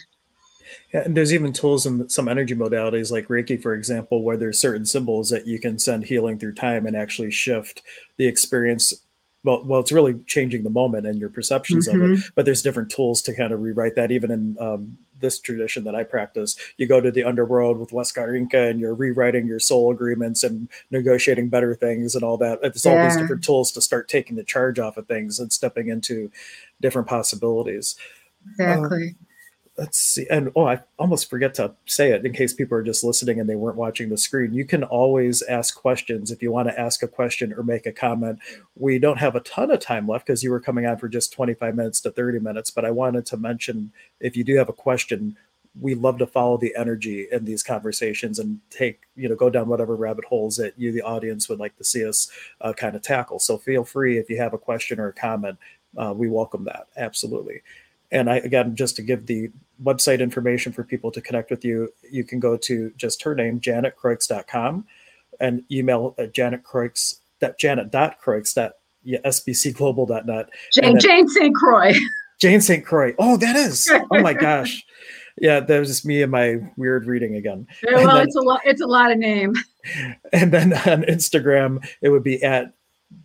Yeah, 0.92 1.02
and 1.04 1.16
there's 1.16 1.32
even 1.32 1.52
tools 1.52 1.86
in 1.86 2.08
some 2.08 2.28
energy 2.28 2.54
modalities 2.54 3.12
like 3.12 3.28
Reiki, 3.28 3.60
for 3.60 3.74
example, 3.74 4.24
where 4.24 4.36
there's 4.36 4.58
certain 4.58 4.84
symbols 4.84 5.30
that 5.30 5.46
you 5.46 5.60
can 5.60 5.78
send 5.78 6.04
healing 6.04 6.38
through 6.38 6.54
time 6.54 6.84
and 6.86 6.96
actually 6.96 7.30
shift 7.30 7.82
the 8.16 8.26
experience 8.26 8.92
well, 9.42 9.64
well, 9.64 9.80
it's 9.80 9.92
really 9.92 10.20
changing 10.26 10.64
the 10.64 10.70
moment 10.70 11.06
and 11.06 11.18
your 11.18 11.30
perceptions 11.30 11.88
mm-hmm. 11.88 12.00
of 12.00 12.10
it. 12.10 12.14
Mm-hmm. 12.14 12.28
But 12.34 12.44
there's 12.44 12.62
different 12.62 12.90
tools 12.90 13.22
to 13.22 13.34
kind 13.34 13.52
of 13.52 13.60
rewrite 13.60 13.94
that. 13.96 14.10
Even 14.10 14.30
in 14.30 14.56
um, 14.60 14.98
this 15.20 15.38
tradition 15.38 15.84
that 15.84 15.94
I 15.94 16.04
practice, 16.04 16.56
you 16.76 16.86
go 16.86 17.00
to 17.00 17.10
the 17.10 17.24
underworld 17.24 17.78
with 17.78 17.90
Huáscar 17.90 18.36
Inca 18.36 18.68
and 18.68 18.80
you're 18.80 18.94
rewriting 18.94 19.46
your 19.46 19.60
soul 19.60 19.90
agreements 19.90 20.42
and 20.42 20.68
negotiating 20.90 21.48
better 21.48 21.74
things 21.74 22.14
and 22.14 22.24
all 22.24 22.36
that. 22.38 22.58
It's 22.62 22.84
yeah. 22.84 22.92
all 22.92 23.04
these 23.04 23.16
different 23.16 23.44
tools 23.44 23.72
to 23.72 23.80
start 23.80 24.08
taking 24.08 24.36
the 24.36 24.44
charge 24.44 24.78
off 24.78 24.96
of 24.96 25.06
things 25.06 25.38
and 25.38 25.52
stepping 25.52 25.88
into 25.88 26.30
different 26.80 27.08
possibilities. 27.08 27.96
Exactly. 28.52 29.16
Uh, 29.20 29.24
let's 29.80 29.98
see 29.98 30.26
and 30.30 30.52
oh 30.54 30.66
i 30.66 30.78
almost 30.98 31.30
forget 31.30 31.54
to 31.54 31.72
say 31.86 32.12
it 32.12 32.24
in 32.26 32.32
case 32.34 32.52
people 32.52 32.76
are 32.76 32.82
just 32.82 33.02
listening 33.02 33.40
and 33.40 33.48
they 33.48 33.56
weren't 33.56 33.78
watching 33.78 34.10
the 34.10 34.16
screen. 34.18 34.52
You 34.52 34.66
can 34.66 34.84
always 34.84 35.42
ask 35.42 35.74
questions 35.74 36.30
if 36.30 36.42
you 36.42 36.52
want 36.52 36.68
to 36.68 36.78
ask 36.78 37.02
a 37.02 37.08
question 37.08 37.52
or 37.54 37.62
make 37.62 37.86
a 37.86 37.92
comment. 37.92 38.38
We 38.76 38.98
don't 38.98 39.18
have 39.18 39.34
a 39.34 39.40
ton 39.40 39.70
of 39.70 39.80
time 39.80 40.06
left 40.06 40.26
because 40.26 40.44
you 40.44 40.50
were 40.50 40.60
coming 40.60 40.86
on 40.86 40.98
for 40.98 41.08
just 41.08 41.32
25 41.32 41.74
minutes 41.74 42.00
to 42.02 42.10
30 42.10 42.40
minutes 42.40 42.70
but 42.70 42.84
i 42.84 42.90
wanted 42.90 43.24
to 43.26 43.36
mention 43.36 43.90
if 44.20 44.36
you 44.36 44.44
do 44.44 44.56
have 44.56 44.68
a 44.68 44.74
question 44.74 45.36
we 45.80 45.94
love 45.94 46.18
to 46.18 46.26
follow 46.26 46.56
the 46.56 46.74
energy 46.76 47.28
in 47.30 47.44
these 47.44 47.62
conversations 47.62 48.38
and 48.38 48.60
take 48.70 49.02
you 49.16 49.28
know 49.28 49.36
go 49.36 49.48
down 49.48 49.68
whatever 49.68 49.96
rabbit 49.96 50.24
holes 50.24 50.56
that 50.56 50.74
you 50.76 50.92
the 50.92 51.02
audience 51.02 51.48
would 51.48 51.60
like 51.60 51.76
to 51.76 51.84
see 51.84 52.04
us 52.04 52.28
uh, 52.60 52.72
kind 52.72 52.96
of 52.96 53.02
tackle. 53.02 53.38
So 53.38 53.56
feel 53.56 53.84
free 53.84 54.18
if 54.18 54.28
you 54.28 54.36
have 54.38 54.52
a 54.52 54.58
question 54.58 54.98
or 54.98 55.08
a 55.08 55.12
comment 55.12 55.58
uh, 55.96 56.12
we 56.14 56.28
welcome 56.28 56.64
that 56.64 56.88
absolutely 56.96 57.62
and 58.12 58.30
I 58.30 58.36
again, 58.36 58.76
just 58.76 58.96
to 58.96 59.02
give 59.02 59.26
the 59.26 59.50
website 59.82 60.20
information 60.20 60.72
for 60.72 60.84
people 60.84 61.10
to 61.12 61.20
connect 61.20 61.50
with 61.50 61.64
you, 61.64 61.88
you 62.10 62.24
can 62.24 62.40
go 62.40 62.56
to 62.56 62.92
just 62.96 63.22
her 63.22 63.34
name, 63.34 63.60
janetcroix.com, 63.60 64.84
and 65.40 65.62
email 65.70 66.14
at 66.18 66.32
janetcroix, 66.32 67.14
that 67.40 67.58
janet.croix, 67.58 68.42
that 68.54 68.74
yeah, 69.02 69.18
sbcglobal.net. 69.24 70.50
Jane, 70.72 70.98
Jane 71.00 71.28
St. 71.28 71.54
Croix. 71.54 71.94
Jane 72.38 72.60
St. 72.60 72.84
Croix. 72.84 73.14
Oh, 73.18 73.36
that 73.36 73.56
is. 73.56 73.90
Oh 74.10 74.20
my 74.20 74.32
gosh. 74.32 74.84
Yeah, 75.40 75.60
that 75.60 75.78
was 75.78 75.88
just 75.88 76.04
me 76.04 76.22
and 76.22 76.30
my 76.30 76.56
weird 76.76 77.06
reading 77.06 77.36
again. 77.36 77.66
well, 77.84 78.16
then, 78.16 78.26
it's 78.26 78.36
a 78.36 78.40
lot. 78.40 78.60
It's 78.64 78.80
a 78.80 78.86
lot 78.86 79.10
of 79.10 79.18
name. 79.18 79.54
And 80.34 80.52
then 80.52 80.74
on 80.74 81.04
Instagram, 81.04 81.82
it 82.02 82.10
would 82.10 82.22
be 82.22 82.42
at 82.42 82.74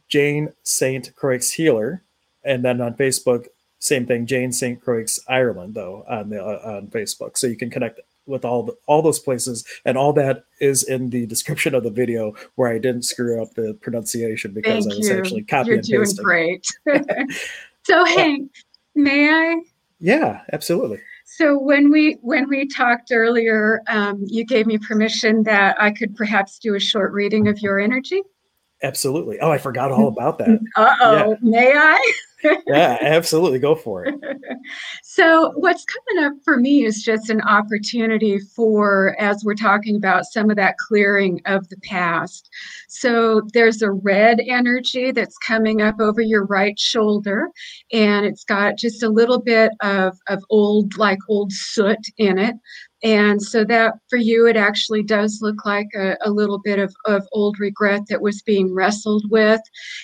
Jane 0.08 0.54
Saint 0.64 1.14
Croix 1.14 1.42
Healer, 1.42 2.02
and 2.46 2.64
then 2.64 2.80
on 2.80 2.94
Facebook, 2.94 3.48
same 3.86 4.06
thing, 4.06 4.26
Jane 4.26 4.52
Saint 4.52 4.82
Croix 4.82 5.06
Ireland, 5.28 5.76
though 5.76 6.04
on 6.10 6.30
the 6.30 6.44
uh, 6.44 6.78
on 6.78 6.88
Facebook. 6.88 7.38
So 7.38 7.48
you 7.48 7.56
can 7.56 7.70
connect 7.70 8.00
with 8.28 8.44
all 8.44 8.64
the, 8.64 8.76
all 8.88 9.02
those 9.04 9.20
places, 9.20 9.64
and 9.86 9.98
all 9.98 10.12
that 10.14 10.46
is 10.60 10.84
in 10.84 11.10
the 11.12 11.26
description 11.28 11.76
of 11.76 11.84
the 11.84 11.92
video 11.92 12.34
where 12.56 12.72
I 12.72 12.80
didn't 12.80 13.04
screw 13.04 13.42
up 13.42 13.54
the 13.54 13.78
pronunciation 13.82 14.54
because 14.54 14.86
Thank 14.86 14.96
I 14.96 14.98
was 14.98 15.10
you. 15.10 15.18
actually 15.18 15.44
copying 15.44 15.76
You're 15.84 16.04
doing 16.04 16.06
pasting. 16.06 16.24
great. 16.24 16.68
so, 17.84 18.04
Hank, 18.06 18.52
may 18.96 19.30
I? 19.30 19.62
Yeah, 20.00 20.42
absolutely. 20.52 21.00
So 21.26 21.58
when 21.58 21.92
we 21.92 22.18
when 22.22 22.48
we 22.50 22.68
talked 22.68 23.12
earlier, 23.12 23.82
um, 23.88 24.24
you 24.26 24.46
gave 24.46 24.68
me 24.68 24.78
permission 24.78 25.44
that 25.44 25.76
I 25.82 25.92
could 25.92 26.16
perhaps 26.16 26.60
do 26.60 26.76
a 26.76 26.80
short 26.80 27.12
reading 27.14 27.48
of 27.48 27.60
your 27.60 27.80
energy. 27.80 28.22
Absolutely. 28.84 29.40
Oh, 29.40 29.52
I 29.52 29.58
forgot 29.58 29.92
all 29.92 30.08
about 30.08 30.38
that. 30.40 30.60
Uh 30.76 30.96
oh, 31.02 31.30
Yeah. 31.32 31.36
may 31.42 31.74
I? 31.76 32.14
Yeah, 32.68 32.98
absolutely. 33.02 33.60
Go 33.60 33.76
for 33.76 34.06
it. 34.06 34.16
So, 35.04 35.52
what's 35.56 35.86
coming 35.86 36.26
up 36.26 36.34
for 36.44 36.58
me 36.58 36.84
is 36.84 37.04
just 37.04 37.30
an 37.30 37.40
opportunity 37.42 38.40
for, 38.40 39.16
as 39.20 39.44
we're 39.46 39.54
talking 39.54 39.96
about, 39.96 40.26
some 40.26 40.50
of 40.50 40.56
that 40.56 40.78
clearing 40.78 41.40
of 41.46 41.70
the 41.70 41.78
past. 41.84 42.50
So, 42.90 43.42
there's 43.54 43.82
a 43.82 43.92
red 43.92 44.42
energy 44.46 45.12
that's 45.12 45.38
coming 45.38 45.82
up 45.82 46.00
over 46.00 46.20
your 46.20 46.46
right 46.46 46.78
shoulder, 46.78 47.50
and 47.94 48.26
it's 48.26 48.44
got 48.44 48.78
just 48.78 49.04
a 49.04 49.10
little 49.10 49.40
bit 49.40 49.72
of, 49.82 50.18
of 50.28 50.44
old, 50.50 50.98
like 50.98 51.20
old 51.30 51.52
soot 51.52 52.00
in 52.18 52.38
it. 52.40 52.56
And 53.04 53.42
so 53.42 53.64
that 53.66 53.96
for 54.10 54.18
you, 54.18 54.48
it 54.48 54.56
actually 54.58 55.04
does 55.04 55.40
look 55.42 55.66
like 55.66 55.88
a, 55.96 56.18
a 56.22 56.32
little 56.32 56.60
bit 56.60 56.80
of, 56.80 56.96
of 57.06 57.28
old 57.34 57.60
regret 57.60 58.04
that 58.10 58.22
was 58.22 58.42
being 58.42 58.74
wrestled 58.74 59.26
with. 59.30 59.62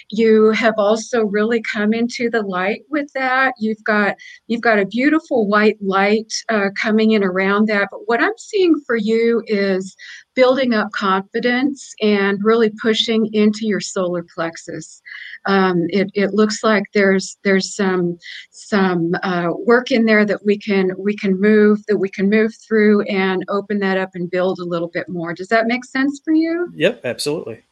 You 0.10 0.52
have 0.52 0.76
also 0.78 1.24
really 1.24 1.62
come 1.62 1.94
into 1.94 2.30
the 2.30 2.42
light 2.42 2.82
with 2.90 3.12
that. 3.14 3.54
You've 3.60 3.84
got 3.86 4.16
you've 4.48 4.62
got 4.62 4.80
a 4.80 4.86
beautiful 4.86 5.48
white 5.48 5.78
light 5.82 6.32
uh, 6.50 6.70
coming 6.80 7.12
in 7.12 7.24
around 7.24 7.68
that. 7.70 7.88
But 7.92 8.02
what 8.08 8.22
I'm 8.22 8.38
seeing 8.38 8.76
for 8.86 8.98
you 8.98 9.42
is 9.48 9.96
building 10.34 10.74
up 10.74 10.91
confidence 10.91 11.94
and 12.02 12.39
really 12.44 12.72
pushing 12.82 13.28
into 13.34 13.65
your 13.65 13.80
solar 13.82 14.26
plexus. 14.34 15.02
Um, 15.46 15.88
it, 15.89 16.10
it 16.13 16.34
looks 16.34 16.63
like 16.63 16.84
there's 16.94 17.38
there's 17.44 17.76
some 17.76 18.17
some 18.52 19.15
uh, 19.24 19.50
work 19.65 19.91
in 19.91 20.06
there 20.06 20.26
that 20.26 20.46
we 20.46 20.58
can 20.58 20.91
we 20.98 21.15
can 21.15 21.39
move 21.39 21.86
that 21.88 21.98
we 21.98 22.10
can 22.10 22.30
move 22.30 22.54
through 22.56 23.02
and 23.04 23.44
open 23.50 23.80
that 23.80 23.98
up 23.98 24.12
and 24.13 24.30
build 24.32 24.60
a 24.60 24.65
little 24.65 24.89
bit 24.89 25.10
more. 25.10 25.34
Does 25.34 25.48
that 25.50 25.67
make 25.67 25.84
sense 25.86 26.22
for 26.24 26.34
you? 26.34 26.72
Yep, 26.76 27.02
absolutely. 27.04 27.63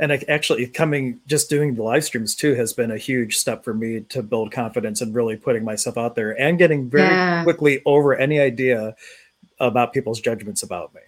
And 0.00 0.12
I, 0.12 0.20
actually, 0.26 0.66
coming 0.66 1.20
just 1.28 1.48
doing 1.48 1.76
the 1.76 1.82
live 1.84 2.04
streams 2.04 2.34
too 2.34 2.54
has 2.56 2.72
been 2.72 2.90
a 2.90 2.98
huge 2.98 3.36
step 3.36 3.62
for 3.62 3.72
me 3.72 4.00
to 4.08 4.24
build 4.24 4.50
confidence 4.50 5.00
and 5.00 5.14
really 5.14 5.36
putting 5.36 5.62
myself 5.64 5.96
out 5.96 6.16
there 6.16 6.38
and 6.40 6.58
getting 6.58 6.90
very 6.90 7.14
Yeah. 7.14 7.44
quickly 7.44 7.80
over 7.86 8.14
any 8.16 8.40
idea 8.40 8.96
about 9.66 9.92
people's 9.92 10.20
judgments 10.20 10.62
about 10.62 10.94
me. 10.94 11.00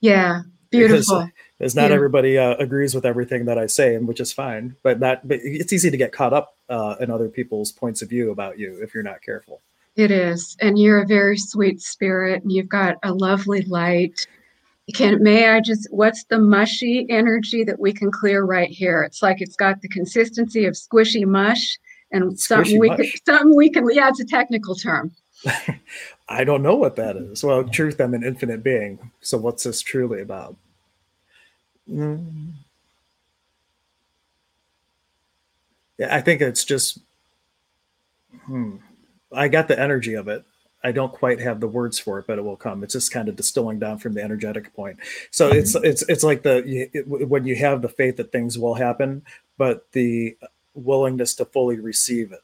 Yeah, 0.00 0.42
beautiful. 0.70 1.28
Because 1.58 1.74
not 1.74 1.90
Yeah. 1.90 1.96
everybody 1.96 2.38
uh, 2.38 2.54
agrees 2.56 2.94
with 2.94 3.04
everything 3.04 3.44
that 3.44 3.58
I 3.58 3.66
say, 3.66 3.94
and 3.94 4.08
which 4.08 4.20
is 4.20 4.32
fine. 4.32 4.76
But 4.82 5.00
that, 5.00 5.26
but 5.28 5.40
it's 5.42 5.72
easy 5.72 5.90
to 5.90 5.96
get 5.96 6.12
caught 6.12 6.32
up 6.32 6.56
uh, 6.68 6.96
in 7.00 7.10
other 7.10 7.28
people's 7.28 7.70
points 7.72 8.00
of 8.02 8.08
view 8.08 8.30
about 8.30 8.58
you 8.58 8.78
if 8.82 8.94
you're 8.94 9.02
not 9.02 9.20
careful. 9.22 9.60
It 9.96 10.10
is, 10.10 10.56
and 10.60 10.78
you're 10.78 11.02
a 11.02 11.06
very 11.06 11.36
sweet 11.36 11.82
spirit, 11.82 12.42
and 12.42 12.52
you've 12.52 12.68
got 12.68 12.96
a 13.02 13.12
lovely 13.12 13.62
light. 13.62 14.26
Can 14.94 15.22
may 15.22 15.48
I 15.50 15.60
just? 15.60 15.86
What's 15.90 16.24
the 16.24 16.38
mushy 16.38 17.06
energy 17.10 17.62
that 17.64 17.78
we 17.78 17.92
can 17.92 18.10
clear 18.10 18.42
right 18.44 18.70
here? 18.70 19.02
It's 19.02 19.22
like 19.22 19.40
it's 19.40 19.56
got 19.56 19.82
the 19.82 19.88
consistency 19.88 20.64
of 20.64 20.74
squishy 20.74 21.26
mush, 21.26 21.78
and 22.10 22.38
something 22.40 22.76
Squishy 22.76 22.80
we 22.80 22.88
mush. 22.88 22.98
can, 22.98 23.10
something 23.26 23.56
we 23.56 23.70
can. 23.70 23.86
Yeah, 23.92 24.08
it's 24.08 24.20
a 24.20 24.24
technical 24.24 24.74
term. 24.74 25.12
I 26.28 26.44
don't 26.44 26.62
know 26.62 26.76
what 26.76 26.96
that 26.96 27.16
is. 27.16 27.42
Well, 27.42 27.64
truth, 27.64 28.00
I'm 28.00 28.14
an 28.14 28.24
infinite 28.24 28.62
being. 28.62 29.10
So 29.20 29.38
what's 29.38 29.64
this 29.64 29.80
truly 29.80 30.20
about? 30.20 30.56
Mm. 31.90 32.52
Yeah, 35.98 36.14
I 36.14 36.20
think 36.20 36.40
it's 36.40 36.64
just. 36.64 36.98
Hmm. 38.44 38.76
I 39.32 39.48
got 39.48 39.68
the 39.68 39.78
energy 39.78 40.14
of 40.14 40.28
it. 40.28 40.44
I 40.82 40.92
don't 40.92 41.12
quite 41.12 41.40
have 41.40 41.60
the 41.60 41.68
words 41.68 41.98
for 41.98 42.18
it, 42.18 42.26
but 42.26 42.38
it 42.38 42.42
will 42.42 42.56
come. 42.56 42.82
It's 42.82 42.94
just 42.94 43.12
kind 43.12 43.28
of 43.28 43.36
distilling 43.36 43.78
down 43.78 43.98
from 43.98 44.14
the 44.14 44.22
energetic 44.22 44.74
point. 44.74 44.98
So 45.30 45.48
it's 45.48 45.74
it's 45.74 46.02
it's 46.08 46.24
like 46.24 46.42
the 46.42 46.88
it, 46.92 47.06
when 47.06 47.44
you 47.44 47.56
have 47.56 47.82
the 47.82 47.88
faith 47.88 48.16
that 48.16 48.32
things 48.32 48.58
will 48.58 48.74
happen, 48.74 49.22
but 49.58 49.92
the 49.92 50.36
willingness 50.74 51.34
to 51.34 51.44
fully 51.44 51.78
receive 51.78 52.32
it 52.32 52.40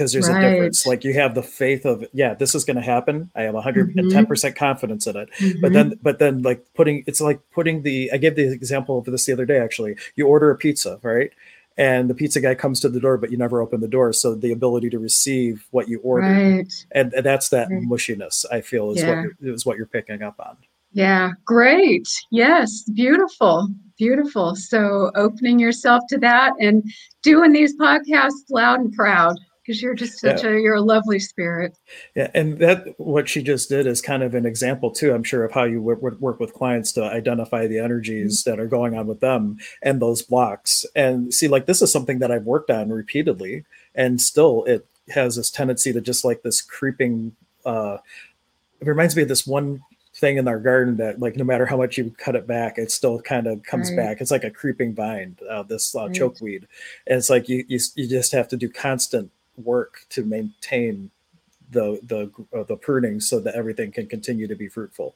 because 0.00 0.12
there's 0.12 0.28
a 0.28 0.40
difference. 0.40 0.86
Like 0.86 1.04
you 1.04 1.12
have 1.12 1.34
the 1.34 1.42
faith 1.42 1.84
of 1.84 2.06
yeah, 2.14 2.32
this 2.32 2.54
is 2.54 2.64
going 2.64 2.76
to 2.76 2.82
happen. 2.82 3.30
I 3.36 3.42
have 3.42 3.52
110 3.54 4.26
percent 4.26 4.56
confidence 4.56 5.06
in 5.06 5.14
it. 5.16 5.28
But 5.60 5.70
Mhm. 5.70 5.74
then, 5.74 5.92
but 6.02 6.18
then, 6.18 6.40
like 6.42 6.64
putting 6.74 7.04
it's 7.06 7.20
like 7.20 7.38
putting 7.50 7.82
the. 7.82 8.10
I 8.12 8.16
gave 8.16 8.34
the 8.34 8.50
example 8.50 8.98
of 8.98 9.04
this 9.04 9.26
the 9.26 9.32
other 9.34 9.44
day. 9.44 9.58
Actually, 9.58 9.96
you 10.16 10.26
order 10.26 10.50
a 10.50 10.56
pizza, 10.56 10.98
right? 11.02 11.30
And 11.76 12.08
the 12.08 12.14
pizza 12.14 12.40
guy 12.40 12.54
comes 12.54 12.80
to 12.80 12.88
the 12.88 12.98
door, 13.00 13.18
but 13.18 13.30
you 13.30 13.36
never 13.36 13.60
open 13.60 13.80
the 13.80 13.88
door. 13.88 14.12
So 14.14 14.34
the 14.34 14.52
ability 14.52 14.88
to 14.90 14.98
receive 14.98 15.66
what 15.70 15.88
you 15.88 16.00
ordered, 16.00 16.26
right. 16.26 16.84
and, 16.92 17.12
and 17.14 17.24
that's 17.24 17.50
that 17.50 17.68
Right. 17.70 17.82
mushiness. 17.82 18.44
I 18.50 18.60
feel 18.62 18.90
is 18.92 19.00
Yeah. 19.02 19.08
what 19.08 19.22
you're, 19.40 19.54
is 19.54 19.64
what 19.66 19.76
you're 19.76 19.86
picking 19.86 20.22
up 20.22 20.34
on. 20.40 20.56
Yeah, 20.92 21.30
great. 21.44 22.08
Yes, 22.32 22.82
beautiful, 22.94 23.68
beautiful. 23.98 24.56
So 24.56 25.10
opening 25.14 25.58
yourself 25.58 26.02
to 26.08 26.18
that 26.18 26.52
and 26.60 26.82
doing 27.22 27.52
these 27.52 27.76
podcasts 27.78 28.50
loud 28.50 28.80
and 28.80 28.92
proud 28.92 29.38
because 29.70 29.82
you're 29.82 29.94
just 29.94 30.18
such 30.18 30.42
a 30.42 30.58
you're 30.60 30.74
a 30.74 30.80
lovely 30.80 31.20
spirit. 31.20 31.76
Yeah, 32.16 32.30
and 32.34 32.58
that 32.58 32.94
what 32.98 33.28
she 33.28 33.42
just 33.42 33.68
did 33.68 33.86
is 33.86 34.02
kind 34.02 34.22
of 34.24 34.34
an 34.34 34.44
example 34.44 34.90
too. 34.90 35.14
I'm 35.14 35.22
sure 35.22 35.44
of 35.44 35.52
how 35.52 35.64
you 35.64 35.80
work, 35.80 36.02
work 36.02 36.40
with 36.40 36.52
clients 36.54 36.92
to 36.92 37.04
identify 37.04 37.66
the 37.68 37.78
energies 37.78 38.42
that 38.44 38.58
are 38.58 38.66
going 38.66 38.96
on 38.98 39.06
with 39.06 39.20
them 39.20 39.58
and 39.82 40.02
those 40.02 40.22
blocks. 40.22 40.84
And 40.96 41.32
see, 41.32 41.46
like 41.48 41.66
this 41.66 41.82
is 41.82 41.92
something 41.92 42.18
that 42.18 42.32
I've 42.32 42.44
worked 42.46 42.70
on 42.70 42.88
repeatedly, 42.90 43.64
and 43.94 44.20
still 44.20 44.64
it 44.64 44.86
has 45.10 45.36
this 45.36 45.50
tendency 45.50 45.92
to 45.92 46.00
just 46.00 46.24
like 46.24 46.42
this 46.42 46.60
creeping. 46.60 47.36
uh 47.64 47.98
It 48.80 48.88
reminds 48.88 49.14
me 49.14 49.22
of 49.22 49.28
this 49.28 49.46
one 49.46 49.82
thing 50.16 50.38
in 50.38 50.48
our 50.48 50.58
garden 50.58 50.96
that, 50.96 51.20
like, 51.20 51.36
no 51.36 51.44
matter 51.44 51.64
how 51.64 51.76
much 51.76 51.96
you 51.96 52.12
cut 52.18 52.34
it 52.34 52.46
back, 52.46 52.78
it 52.78 52.90
still 52.90 53.20
kind 53.22 53.46
of 53.46 53.62
comes 53.62 53.90
Right. 53.90 53.96
back. 53.96 54.20
It's 54.20 54.32
like 54.32 54.44
a 54.44 54.50
creeping 54.50 54.92
vine. 54.94 55.36
Uh, 55.48 55.62
this 55.62 55.94
uh, 55.94 56.08
Right. 56.08 56.12
chokeweed, 56.12 56.64
and 57.06 57.16
it's 57.18 57.30
like 57.30 57.48
you, 57.48 57.64
you 57.68 57.78
you 57.94 58.08
just 58.08 58.32
have 58.32 58.48
to 58.48 58.56
do 58.56 58.68
constant 58.68 59.30
work 59.64 60.06
to 60.10 60.24
maintain 60.24 61.10
the 61.70 62.00
the 62.02 62.58
uh, 62.58 62.64
the 62.64 62.76
pruning 62.76 63.20
so 63.20 63.40
that 63.40 63.54
everything 63.54 63.92
can 63.92 64.06
continue 64.06 64.46
to 64.46 64.56
be 64.56 64.68
fruitful. 64.68 65.14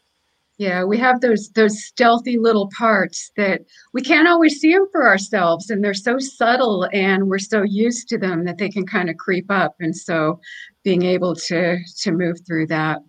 Yeah, 0.57 0.85
we 0.85 0.99
have 0.99 1.21
those 1.21 1.51
those 1.51 1.83
stealthy 1.83 2.39
little 2.39 2.71
parts 2.79 3.33
that 3.37 3.63
we 3.93 4.03
can't 4.03 4.29
always 4.29 4.61
see 4.61 4.73
them 4.73 4.87
for 4.93 5.09
ourselves, 5.09 5.69
and 5.69 5.83
they're 5.83 5.95
so 5.95 6.19
subtle, 6.19 6.89
and 6.93 7.29
we're 7.29 7.41
so 7.41 7.63
used 7.63 8.09
to 8.11 8.19
them 8.19 8.45
that 8.45 8.59
they 8.59 8.69
can 8.69 8.87
kind 8.87 9.11
of 9.11 9.17
creep 9.17 9.51
up. 9.51 9.75
And 9.81 9.97
so, 9.97 10.41
being 10.85 11.03
able 11.03 11.35
to 11.35 11.79
to 12.03 12.13
move 12.13 12.39
through 12.47 12.69
that, 12.69 13.01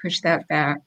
push 0.00 0.20
that 0.22 0.48
back. 0.48 0.78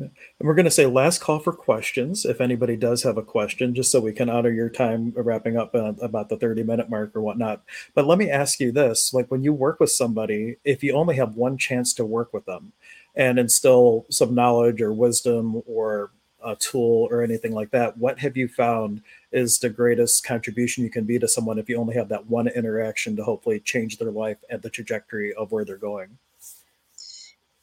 And 0.00 0.48
we're 0.48 0.54
going 0.54 0.64
to 0.64 0.70
say 0.70 0.86
last 0.86 1.20
call 1.20 1.38
for 1.38 1.52
questions. 1.52 2.24
If 2.24 2.40
anybody 2.40 2.76
does 2.76 3.02
have 3.02 3.16
a 3.16 3.22
question, 3.22 3.74
just 3.74 3.90
so 3.90 4.00
we 4.00 4.12
can 4.12 4.30
honor 4.30 4.50
your 4.50 4.70
time 4.70 5.12
wrapping 5.16 5.56
up 5.56 5.74
uh, 5.74 5.94
about 6.00 6.28
the 6.28 6.36
30 6.36 6.62
minute 6.62 6.88
mark 6.88 7.14
or 7.14 7.20
whatnot. 7.20 7.62
But 7.94 8.06
let 8.06 8.18
me 8.18 8.30
ask 8.30 8.60
you 8.60 8.72
this 8.72 9.12
like 9.12 9.30
when 9.30 9.42
you 9.44 9.52
work 9.52 9.80
with 9.80 9.90
somebody, 9.90 10.56
if 10.64 10.82
you 10.82 10.94
only 10.94 11.16
have 11.16 11.36
one 11.36 11.58
chance 11.58 11.92
to 11.94 12.04
work 12.04 12.32
with 12.32 12.46
them 12.46 12.72
and 13.14 13.38
instill 13.38 14.06
some 14.10 14.34
knowledge 14.34 14.80
or 14.80 14.92
wisdom 14.92 15.62
or 15.66 16.10
a 16.42 16.56
tool 16.56 17.06
or 17.10 17.22
anything 17.22 17.52
like 17.52 17.70
that, 17.70 17.98
what 17.98 18.18
have 18.18 18.36
you 18.36 18.48
found 18.48 19.02
is 19.32 19.58
the 19.58 19.68
greatest 19.68 20.24
contribution 20.24 20.82
you 20.84 20.90
can 20.90 21.04
be 21.04 21.18
to 21.18 21.28
someone 21.28 21.58
if 21.58 21.68
you 21.68 21.76
only 21.76 21.94
have 21.94 22.08
that 22.08 22.26
one 22.26 22.48
interaction 22.48 23.14
to 23.16 23.22
hopefully 23.22 23.60
change 23.60 23.98
their 23.98 24.10
life 24.10 24.38
and 24.48 24.62
the 24.62 24.70
trajectory 24.70 25.34
of 25.34 25.52
where 25.52 25.64
they're 25.64 25.76
going? 25.76 26.18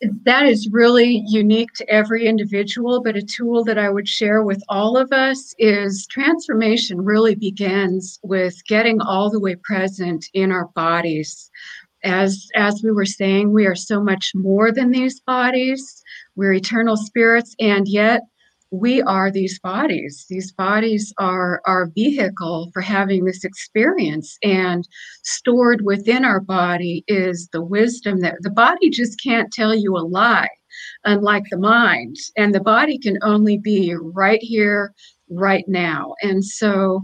That 0.01 0.45
is 0.45 0.69
really 0.71 1.23
unique 1.27 1.73
to 1.73 1.89
every 1.89 2.27
individual, 2.27 3.01
but 3.01 3.15
a 3.15 3.21
tool 3.21 3.63
that 3.63 3.77
I 3.77 3.89
would 3.89 4.07
share 4.07 4.43
with 4.43 4.61
all 4.69 4.95
of 4.95 5.11
us 5.11 5.55
is 5.57 6.05
transformation 6.07 7.01
really 7.01 7.35
begins 7.35 8.19
with 8.23 8.55
getting 8.67 9.01
all 9.01 9.31
the 9.31 9.39
way 9.39 9.55
present 9.55 10.25
in 10.33 10.51
our 10.51 10.67
bodies. 10.75 11.49
As 12.03 12.47
as 12.55 12.81
we 12.83 12.91
were 12.91 13.05
saying, 13.05 13.53
we 13.53 13.65
are 13.65 13.75
so 13.75 13.99
much 14.01 14.31
more 14.35 14.71
than 14.71 14.91
these 14.91 15.19
bodies. 15.21 16.03
We're 16.35 16.53
eternal 16.53 16.95
spirits, 16.95 17.55
and 17.59 17.87
yet 17.87 18.21
we 18.71 19.01
are 19.03 19.31
these 19.31 19.59
bodies. 19.59 20.25
These 20.29 20.51
bodies 20.51 21.13
are 21.17 21.61
our 21.65 21.87
vehicle 21.87 22.69
for 22.73 22.81
having 22.81 23.25
this 23.25 23.43
experience. 23.43 24.37
And 24.43 24.87
stored 25.23 25.81
within 25.83 26.25
our 26.25 26.39
body 26.39 27.03
is 27.07 27.49
the 27.51 27.63
wisdom 27.63 28.19
that 28.21 28.35
the 28.41 28.49
body 28.49 28.89
just 28.89 29.21
can't 29.21 29.51
tell 29.51 29.73
you 29.73 29.95
a 29.95 29.99
lie, 29.99 30.49
unlike 31.05 31.43
the 31.49 31.57
mind. 31.57 32.17
And 32.35 32.53
the 32.53 32.59
body 32.59 32.97
can 32.97 33.17
only 33.21 33.57
be 33.57 33.95
right 33.95 34.41
here, 34.41 34.93
right 35.29 35.65
now. 35.67 36.13
And 36.21 36.43
so 36.43 37.03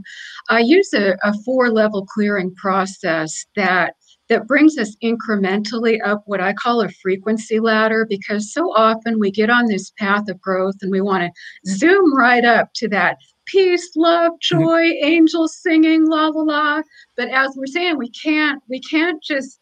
I 0.49 0.59
use 0.59 0.93
a, 0.93 1.17
a 1.23 1.33
four 1.45 1.69
level 1.69 2.05
clearing 2.05 2.53
process 2.55 3.45
that 3.55 3.95
that 4.29 4.47
brings 4.47 4.77
us 4.77 4.95
incrementally 5.03 5.99
up 6.05 6.23
what 6.25 6.41
I 6.41 6.53
call 6.53 6.81
a 6.81 6.89
frequency 6.89 7.59
ladder 7.59 8.05
because 8.07 8.53
so 8.53 8.73
often 8.75 9.19
we 9.19 9.31
get 9.31 9.49
on 9.49 9.65
this 9.67 9.91
path 9.91 10.29
of 10.29 10.41
growth 10.41 10.75
and 10.81 10.91
we 10.91 11.01
want 11.01 11.23
to 11.23 11.71
zoom 11.71 12.15
right 12.15 12.45
up 12.45 12.69
to 12.75 12.87
that 12.89 13.17
peace, 13.45 13.89
love, 13.95 14.31
mm-hmm. 14.31 14.61
joy, 14.61 14.81
angels 15.01 15.57
singing, 15.61 16.05
la 16.07 16.27
la 16.27 16.41
la. 16.43 16.81
But 17.15 17.29
as 17.29 17.53
we're 17.55 17.67
saying, 17.67 17.97
we 17.97 18.09
can't 18.09 18.61
we 18.69 18.79
can't 18.79 19.21
just 19.21 19.59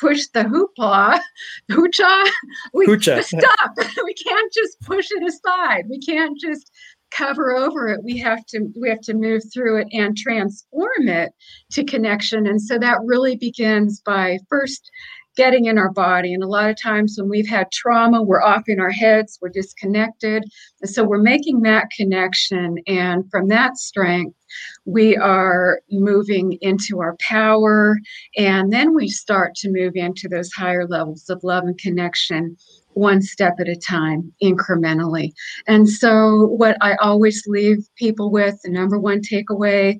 push 0.00 0.26
the 0.34 0.42
hoopla, 0.42 1.20
hucha, 1.70 2.30
we 2.74 2.86
hucha. 2.86 3.22
stop. 3.24 3.72
we 4.04 4.14
can't 4.14 4.52
just 4.52 4.80
push 4.80 5.08
it 5.10 5.22
aside. 5.22 5.84
We 5.88 5.98
can't 5.98 6.38
just 6.40 6.70
cover 7.16 7.52
over 7.52 7.88
it 7.88 8.00
we 8.02 8.18
have 8.18 8.44
to 8.46 8.72
we 8.80 8.88
have 8.88 9.00
to 9.00 9.14
move 9.14 9.42
through 9.52 9.80
it 9.80 9.88
and 9.92 10.16
transform 10.16 11.08
it 11.08 11.32
to 11.70 11.84
connection. 11.84 12.46
And 12.46 12.60
so 12.60 12.78
that 12.78 12.98
really 13.04 13.36
begins 13.36 14.00
by 14.00 14.38
first 14.48 14.90
getting 15.34 15.64
in 15.64 15.78
our 15.78 15.90
body. 15.90 16.34
And 16.34 16.42
a 16.42 16.46
lot 16.46 16.68
of 16.68 16.76
times 16.80 17.16
when 17.16 17.28
we've 17.28 17.48
had 17.48 17.70
trauma 17.72 18.22
we're 18.22 18.42
off 18.42 18.64
in 18.66 18.80
our 18.80 18.90
heads 18.90 19.38
we're 19.40 19.48
disconnected. 19.48 20.44
And 20.80 20.90
so 20.90 21.04
we're 21.04 21.22
making 21.22 21.62
that 21.62 21.88
connection. 21.96 22.76
And 22.86 23.30
from 23.30 23.48
that 23.48 23.76
strength 23.76 24.36
we 24.84 25.16
are 25.16 25.80
moving 25.90 26.58
into 26.60 27.00
our 27.00 27.16
power. 27.20 27.96
And 28.36 28.72
then 28.72 28.94
we 28.94 29.08
start 29.08 29.54
to 29.56 29.70
move 29.70 29.92
into 29.94 30.28
those 30.28 30.52
higher 30.52 30.86
levels 30.86 31.28
of 31.30 31.42
love 31.42 31.64
and 31.64 31.78
connection 31.78 32.56
one 32.94 33.22
step 33.22 33.54
at 33.60 33.68
a 33.68 33.76
time, 33.76 34.32
incrementally. 34.42 35.32
And 35.66 35.88
so, 35.88 36.46
what 36.46 36.76
I 36.80 36.94
always 36.96 37.42
leave 37.46 37.78
people 37.96 38.30
with 38.30 38.60
the 38.62 38.70
number 38.70 38.98
one 38.98 39.20
takeaway 39.20 39.98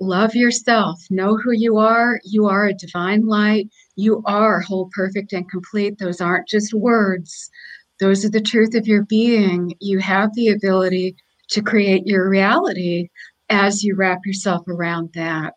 love 0.00 0.34
yourself, 0.34 1.00
know 1.10 1.36
who 1.36 1.52
you 1.52 1.78
are. 1.78 2.20
You 2.24 2.46
are 2.46 2.66
a 2.66 2.74
divine 2.74 3.26
light, 3.26 3.68
you 3.96 4.22
are 4.26 4.60
whole, 4.60 4.90
perfect, 4.92 5.32
and 5.32 5.50
complete. 5.50 5.98
Those 5.98 6.20
aren't 6.20 6.48
just 6.48 6.74
words, 6.74 7.50
those 7.98 8.24
are 8.24 8.30
the 8.30 8.40
truth 8.40 8.74
of 8.74 8.86
your 8.86 9.04
being. 9.04 9.72
You 9.80 9.98
have 10.00 10.34
the 10.34 10.48
ability 10.48 11.16
to 11.50 11.62
create 11.62 12.06
your 12.06 12.28
reality 12.28 13.08
as 13.48 13.82
you 13.82 13.94
wrap 13.94 14.20
yourself 14.26 14.66
around 14.68 15.10
that. 15.14 15.54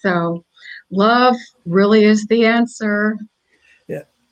So, 0.00 0.44
love 0.90 1.36
really 1.64 2.04
is 2.04 2.26
the 2.26 2.46
answer 2.46 3.16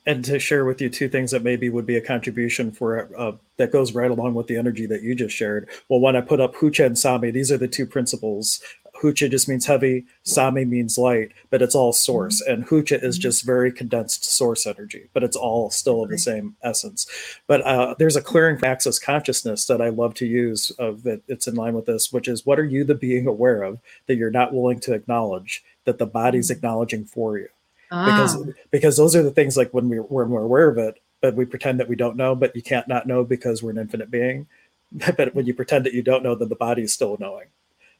and 0.05 0.25
to 0.25 0.39
share 0.39 0.65
with 0.65 0.81
you 0.81 0.89
two 0.89 1.09
things 1.09 1.31
that 1.31 1.43
maybe 1.43 1.69
would 1.69 1.85
be 1.85 1.95
a 1.95 2.01
contribution 2.01 2.71
for 2.71 3.09
uh, 3.17 3.33
that 3.57 3.71
goes 3.71 3.93
right 3.93 4.09
along 4.09 4.33
with 4.33 4.47
the 4.47 4.57
energy 4.57 4.85
that 4.87 5.03
you 5.03 5.13
just 5.13 5.35
shared. 5.35 5.69
Well, 5.89 5.99
when 5.99 6.15
I 6.15 6.21
put 6.21 6.41
up 6.41 6.55
Hucha 6.55 6.85
and 6.85 6.97
Sami, 6.97 7.31
these 7.31 7.51
are 7.51 7.57
the 7.57 7.67
two 7.67 7.85
principles. 7.85 8.59
Hucha 9.01 9.29
just 9.29 9.49
means 9.49 9.65
heavy, 9.65 10.05
Sami 10.23 10.63
means 10.65 10.97
light, 10.97 11.31
but 11.49 11.61
it's 11.61 11.75
all 11.75 11.93
source. 11.93 12.41
Mm-hmm. 12.41 12.53
And 12.53 12.67
Hucha 12.67 13.03
is 13.03 13.15
mm-hmm. 13.15 13.21
just 13.21 13.45
very 13.45 13.71
condensed 13.71 14.25
source 14.25 14.67
energy, 14.67 15.09
but 15.13 15.23
it's 15.23 15.35
all 15.37 15.69
still 15.69 16.03
of 16.03 16.09
the 16.09 16.17
same 16.17 16.55
essence. 16.63 17.07
But 17.47 17.61
uh, 17.61 17.95
there's 17.97 18.15
a 18.15 18.21
clearing 18.21 18.63
access 18.63 18.99
consciousness 18.99 19.65
that 19.65 19.81
I 19.81 19.89
love 19.89 20.13
to 20.15 20.27
use 20.27 20.71
of 20.71 21.03
that 21.03 21.21
it's 21.27 21.47
in 21.47 21.55
line 21.55 21.73
with 21.73 21.85
this, 21.85 22.11
which 22.11 22.27
is 22.27 22.45
what 22.45 22.59
are 22.59 22.65
you 22.65 22.83
the 22.83 22.95
being 22.95 23.27
aware 23.27 23.63
of 23.63 23.79
that 24.07 24.15
you're 24.15 24.31
not 24.31 24.53
willing 24.53 24.79
to 24.81 24.93
acknowledge 24.93 25.63
that 25.85 25.97
the 25.97 26.05
body's 26.05 26.47
mm-hmm. 26.47 26.57
acknowledging 26.57 27.05
for 27.05 27.37
you? 27.37 27.47
Because 27.91 28.37
ah. 28.37 28.51
because 28.71 28.95
those 28.95 29.17
are 29.17 29.23
the 29.23 29.31
things 29.31 29.57
like 29.57 29.73
when 29.73 29.89
we 29.89 29.97
when 29.97 30.29
we're 30.29 30.43
aware 30.43 30.69
of 30.69 30.77
it, 30.77 31.01
but 31.19 31.35
we 31.35 31.43
pretend 31.43 31.79
that 31.81 31.89
we 31.89 31.97
don't 31.97 32.15
know, 32.15 32.35
but 32.35 32.55
you 32.55 32.61
can't 32.61 32.87
not 32.87 33.05
know 33.05 33.25
because 33.25 33.61
we're 33.61 33.71
an 33.71 33.77
infinite 33.77 34.09
being. 34.09 34.47
but 35.17 35.35
when 35.35 35.45
you 35.45 35.53
pretend 35.53 35.85
that 35.85 35.93
you 35.93 36.01
don't 36.01 36.23
know, 36.23 36.33
then 36.33 36.47
the 36.49 36.55
body 36.55 36.83
is 36.83 36.93
still 36.93 37.17
knowing. 37.19 37.47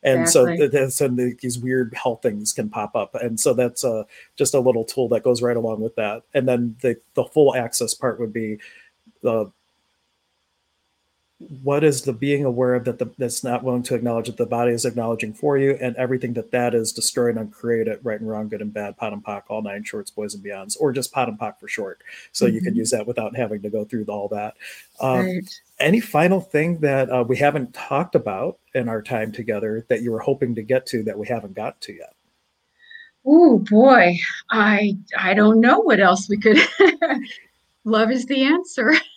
And 0.04 0.22
exactly. 0.22 0.58
so 0.58 0.68
that's 0.68 1.02
and 1.02 1.18
the, 1.18 1.38
these 1.42 1.60
weird 1.60 1.94
health 1.94 2.22
things 2.22 2.54
can 2.54 2.70
pop 2.70 2.96
up, 2.96 3.14
and 3.16 3.40
so 3.40 3.54
that's 3.54 3.84
uh, 3.84 4.04
just 4.38 4.54
a 4.54 4.60
little 4.60 4.86
tool 4.86 5.10
that 5.10 5.24
goes 5.24 5.42
right 5.42 5.58
along 5.58 5.82
with 5.82 5.96
that. 5.98 6.24
And 6.34 6.48
then 6.48 6.78
the 6.82 7.00
the 7.14 7.26
full 7.26 7.54
access 7.54 7.94
part 7.94 8.20
would 8.20 8.34
be 8.34 8.60
the 9.22 9.52
what 11.64 11.84
is 11.84 12.04
the 12.04 12.14
being 12.14 12.46
aware 12.46 12.76
of 12.76 12.86
that 12.86 13.00
the, 13.00 13.10
that's 13.18 13.44
not 13.44 13.64
willing 13.64 13.84
to 13.84 13.96
acknowledge 13.96 14.28
that 14.28 14.38
the 14.38 14.46
body 14.46 14.72
is 14.72 14.86
acknowledging 14.86 15.34
for 15.34 15.58
you 15.58 15.78
and 15.82 15.96
everything 15.96 16.34
that 16.34 16.52
that 16.52 16.74
is 16.76 16.92
destroyed 16.92 17.38
and 17.38 17.52
created 17.52 18.00
right 18.04 18.20
and 18.20 18.30
wrong 18.30 18.48
good 18.48 18.62
and 18.62 18.74
bad 18.74 18.96
POD 18.98 19.14
and 19.14 19.24
POC 19.24 19.44
all 19.50 19.62
nine 19.62 19.84
shorts 19.84 20.12
boys 20.12 20.34
and 20.36 20.44
beyonds 20.44 20.78
or 20.80 20.92
just 20.92 21.12
POD 21.12 21.30
and 21.30 21.40
POC 21.40 21.60
for 21.60 21.68
short. 21.68 22.02
So 22.32 22.46
mm-hmm. 22.46 22.56
you 22.56 22.62
can 22.62 22.76
use 22.76 22.92
that 22.92 23.08
without 23.08 23.36
having 23.36 23.62
to 23.62 23.70
go 23.70 23.86
through 23.86 24.06
all 24.06 24.28
that. 24.30 24.56
Um, 25.00 25.26
right. 25.26 25.60
any 25.80 26.00
final 26.00 26.42
thing 26.42 26.80
that 26.80 27.10
uh, 27.10 27.24
we 27.28 27.38
haven't 27.38 27.74
talked 27.74 28.16
about 28.16 28.60
in 28.74 28.88
our 28.88 29.02
time 29.02 29.32
together 29.32 29.86
that 29.90 30.02
you 30.02 30.12
were 30.12 30.20
hoping 30.20 30.56
to 30.56 30.64
get 30.64 30.86
to 30.88 31.04
that 31.04 31.18
we 31.18 31.28
haven't 31.28 31.54
got 31.54 31.80
to 31.82 31.94
yet? 31.94 32.14
Oh 33.26 33.60
boy. 33.60 34.18
I 34.50 34.98
i 35.18 35.34
don't 35.34 35.62
know 35.62 35.80
what 35.80 36.00
else 36.00 36.28
we 36.30 36.38
could 36.38 36.60
love 37.84 38.12
is 38.12 38.26
the 38.26 38.44
answer 38.44 38.94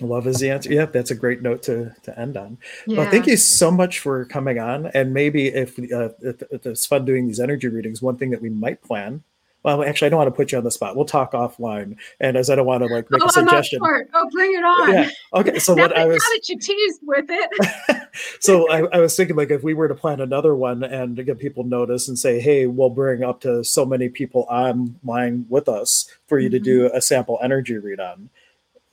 Love 0.00 0.26
is 0.26 0.38
the 0.38 0.50
answer. 0.50 0.72
Yeah, 0.72 0.86
that's 0.86 1.10
a 1.10 1.14
great 1.14 1.42
note 1.42 1.62
to 1.64 1.94
to 2.04 2.18
end 2.18 2.36
on. 2.36 2.56
Yeah. 2.86 2.98
Well, 2.98 3.10
thank 3.10 3.26
you 3.26 3.36
so 3.36 3.70
much 3.70 3.98
for 3.98 4.24
coming 4.24 4.58
on. 4.58 4.86
And 4.94 5.12
maybe 5.12 5.48
if, 5.48 5.78
uh, 5.78 6.08
if, 6.22 6.42
if 6.50 6.66
it's 6.66 6.86
fun 6.86 7.04
doing 7.04 7.26
these 7.26 7.40
energy 7.40 7.68
readings, 7.68 8.00
one 8.00 8.16
thing 8.16 8.30
that 8.30 8.40
we 8.40 8.48
might 8.48 8.82
plan. 8.82 9.22
Well, 9.64 9.84
actually, 9.84 10.06
I 10.06 10.08
don't 10.08 10.18
want 10.18 10.28
to 10.28 10.34
put 10.34 10.50
you 10.50 10.58
on 10.58 10.64
the 10.64 10.72
spot. 10.72 10.96
We'll 10.96 11.04
talk 11.04 11.32
offline, 11.32 11.96
and 12.18 12.36
as 12.36 12.50
I 12.50 12.56
don't 12.56 12.66
want 12.66 12.82
to 12.82 12.92
like 12.92 13.08
make 13.12 13.22
oh, 13.22 13.26
a 13.26 13.30
suggestion. 13.30 13.80
Oh, 13.82 14.28
bring 14.32 14.52
it 14.54 14.64
on. 14.64 14.92
Yeah. 14.92 15.10
Okay. 15.34 15.58
So 15.60 15.74
what 15.76 15.96
I 15.96 16.04
was. 16.04 16.20
Did 16.32 16.48
you 16.48 16.58
teased 16.58 17.00
with 17.02 17.26
it? 17.28 18.08
so 18.40 18.68
I, 18.72 18.96
I, 18.96 18.98
was 18.98 19.14
thinking 19.14 19.36
like 19.36 19.52
if 19.52 19.62
we 19.62 19.72
were 19.72 19.86
to 19.86 19.94
plan 19.94 20.20
another 20.20 20.56
one 20.56 20.82
and 20.82 21.14
get 21.24 21.38
people 21.38 21.62
notice 21.62 22.08
and 22.08 22.18
say, 22.18 22.40
hey, 22.40 22.66
we'll 22.66 22.90
bring 22.90 23.22
up 23.22 23.40
to 23.42 23.62
so 23.62 23.84
many 23.86 24.08
people 24.08 24.46
online 24.50 25.46
with 25.48 25.68
us 25.68 26.08
for 26.26 26.40
you 26.40 26.48
mm-hmm. 26.48 26.54
to 26.54 26.60
do 26.60 26.90
a 26.92 27.00
sample 27.00 27.38
energy 27.40 27.78
read 27.78 28.00
on 28.00 28.30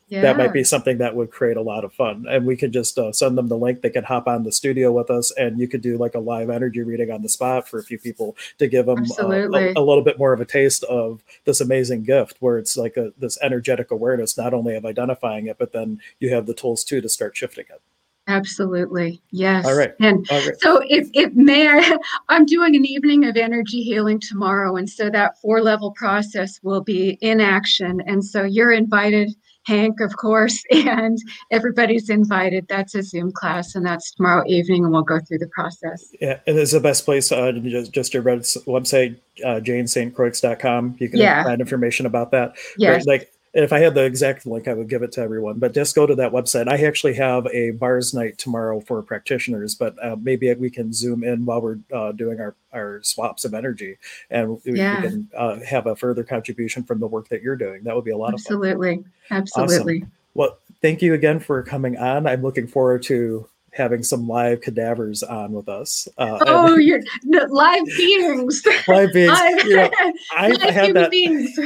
yeah. 0.09 0.21
that 0.21 0.37
might 0.37 0.53
be 0.53 0.63
something 0.63 0.97
that 0.97 1.15
would 1.15 1.31
create 1.31 1.57
a 1.57 1.61
lot 1.61 1.83
of 1.83 1.93
fun. 1.93 2.25
And 2.29 2.45
we 2.45 2.57
could 2.57 2.71
just 2.71 2.97
uh, 2.97 3.11
send 3.11 3.37
them 3.37 3.47
the 3.47 3.57
link. 3.57 3.81
They 3.81 3.89
could 3.89 4.03
hop 4.03 4.27
on 4.27 4.43
the 4.43 4.51
studio 4.51 4.91
with 4.91 5.09
us, 5.09 5.31
and 5.31 5.59
you 5.59 5.67
could 5.67 5.81
do 5.81 5.97
like 5.97 6.15
a 6.15 6.19
live 6.19 6.49
energy 6.49 6.81
reading 6.81 7.11
on 7.11 7.21
the 7.21 7.29
spot 7.29 7.67
for 7.67 7.79
a 7.79 7.83
few 7.83 7.99
people 7.99 8.35
to 8.57 8.67
give 8.67 8.87
them 8.87 9.05
uh, 9.19 9.27
a, 9.27 9.73
a, 9.75 9.83
little 9.83 10.03
bit 10.03 10.17
more 10.17 10.33
of 10.33 10.41
a 10.41 10.45
taste 10.45 10.83
of 10.85 11.23
this 11.45 11.61
amazing 11.61 12.03
gift, 12.03 12.37
where 12.39 12.57
it's 12.57 12.75
like 12.75 12.97
a, 12.97 13.13
this 13.17 13.37
energetic 13.41 13.91
awareness, 13.91 14.37
not 14.37 14.53
only 14.53 14.75
of 14.75 14.85
identifying 14.85 15.47
it, 15.47 15.57
but 15.57 15.73
then 15.73 16.01
you 16.19 16.33
have 16.33 16.45
the 16.45 16.53
tools 16.53 16.83
too 16.83 17.01
to 17.01 17.09
start 17.09 17.37
shifting 17.37 17.65
it. 17.69 17.81
Absolutely. 18.29 19.19
Yes. 19.31 19.65
All 19.65 19.75
right. 19.75 19.91
And 19.99 20.27
All 20.29 20.39
right. 20.45 20.59
so 20.59 20.83
if, 20.87 21.09
if 21.13 21.33
may 21.33 21.67
I, 21.67 21.97
I'm 22.29 22.45
doing 22.45 22.75
an 22.75 22.85
evening 22.85 23.25
of 23.25 23.35
energy 23.35 23.81
healing 23.81 24.19
tomorrow. 24.19 24.75
And 24.75 24.87
so 24.87 25.09
that 25.09 25.41
four 25.41 25.63
level 25.63 25.91
process 25.93 26.59
will 26.61 26.81
be 26.81 27.17
in 27.21 27.41
action. 27.41 28.01
And 28.05 28.23
so 28.23 28.43
you're 28.43 28.71
invited 28.71 29.31
Hank, 29.69 30.01
of 30.01 30.17
course, 30.17 30.63
and 30.71 31.17
everybody's 31.51 32.09
invited. 32.09 32.65
That's 32.67 32.95
a 32.95 33.03
Zoom 33.03 33.31
class, 33.31 33.75
and 33.75 33.85
that's 33.85 34.11
tomorrow 34.11 34.43
evening, 34.47 34.83
and 34.83 34.91
we'll 34.91 35.03
go 35.03 35.19
through 35.19 35.37
the 35.37 35.49
process. 35.49 36.09
Yeah, 36.19 36.39
and 36.47 36.57
it's 36.57 36.71
the 36.71 36.79
best 36.79 37.05
place. 37.05 37.31
Uh, 37.31 37.51
just, 37.51 37.91
just 37.91 38.13
your 38.13 38.23
website, 38.23 39.17
uh, 39.45 39.59
janestcroix.com. 39.61 40.97
You 40.99 41.09
can 41.09 41.19
yeah. 41.19 41.43
find 41.43 41.61
information 41.61 42.07
about 42.07 42.31
that. 42.31 42.57
Yes. 42.77 43.05
Like 43.05 43.31
if 43.53 43.73
I 43.73 43.79
had 43.79 43.95
the 43.95 44.03
exact 44.03 44.45
link, 44.45 44.67
I 44.67 44.73
would 44.73 44.89
give 44.89 45.01
it 45.01 45.11
to 45.13 45.21
everyone. 45.21 45.59
But 45.59 45.73
just 45.73 45.95
go 45.95 46.05
to 46.05 46.15
that 46.15 46.31
website. 46.31 46.67
I 46.67 46.85
actually 46.85 47.15
have 47.15 47.47
a 47.47 47.71
bars 47.71 48.13
night 48.13 48.37
tomorrow 48.37 48.79
for 48.81 49.01
practitioners, 49.01 49.75
but 49.75 49.95
uh, 50.03 50.15
maybe 50.21 50.53
we 50.53 50.69
can 50.69 50.93
zoom 50.93 51.23
in 51.23 51.45
while 51.45 51.61
we're 51.61 51.79
uh, 51.93 52.11
doing 52.11 52.39
our, 52.39 52.55
our 52.73 53.01
swaps 53.03 53.45
of 53.45 53.53
energy, 53.53 53.97
and 54.29 54.61
we, 54.65 54.77
yeah. 54.77 55.01
we 55.01 55.07
can 55.07 55.29
uh, 55.35 55.59
have 55.61 55.87
a 55.87 55.95
further 55.95 56.23
contribution 56.23 56.83
from 56.83 56.99
the 56.99 57.07
work 57.07 57.27
that 57.29 57.41
you're 57.41 57.55
doing. 57.55 57.83
That 57.83 57.95
would 57.95 58.05
be 58.05 58.11
a 58.11 58.17
lot 58.17 58.33
Absolutely. 58.33 58.69
of 58.71 59.03
fun. 59.03 59.11
Absolutely. 59.31 59.73
Absolutely. 59.75 59.97
Awesome. 59.97 60.11
Well, 60.35 60.57
thank 60.81 61.01
you 61.01 61.13
again 61.13 61.39
for 61.39 61.63
coming 61.63 61.97
on. 61.97 62.27
I'm 62.27 62.41
looking 62.41 62.67
forward 62.67 63.03
to 63.03 63.47
having 63.79 64.03
some 64.03 64.27
live 64.27 64.61
cadavers 64.61 65.23
on 65.23 65.53
with 65.53 65.67
us. 65.67 66.07
Uh, 66.17 66.37
oh, 66.45 66.77
you're 66.77 67.01
live 67.23 67.85
beings. 67.97 68.61
live 68.87 69.11
beings. 69.13 69.31
Live, 69.31 69.65
you 69.65 69.75
know, 69.77 69.91
I've 70.35 70.51
live 70.57 70.73
had 70.73 70.93
that. 70.95 71.09
Beings. 71.09 71.57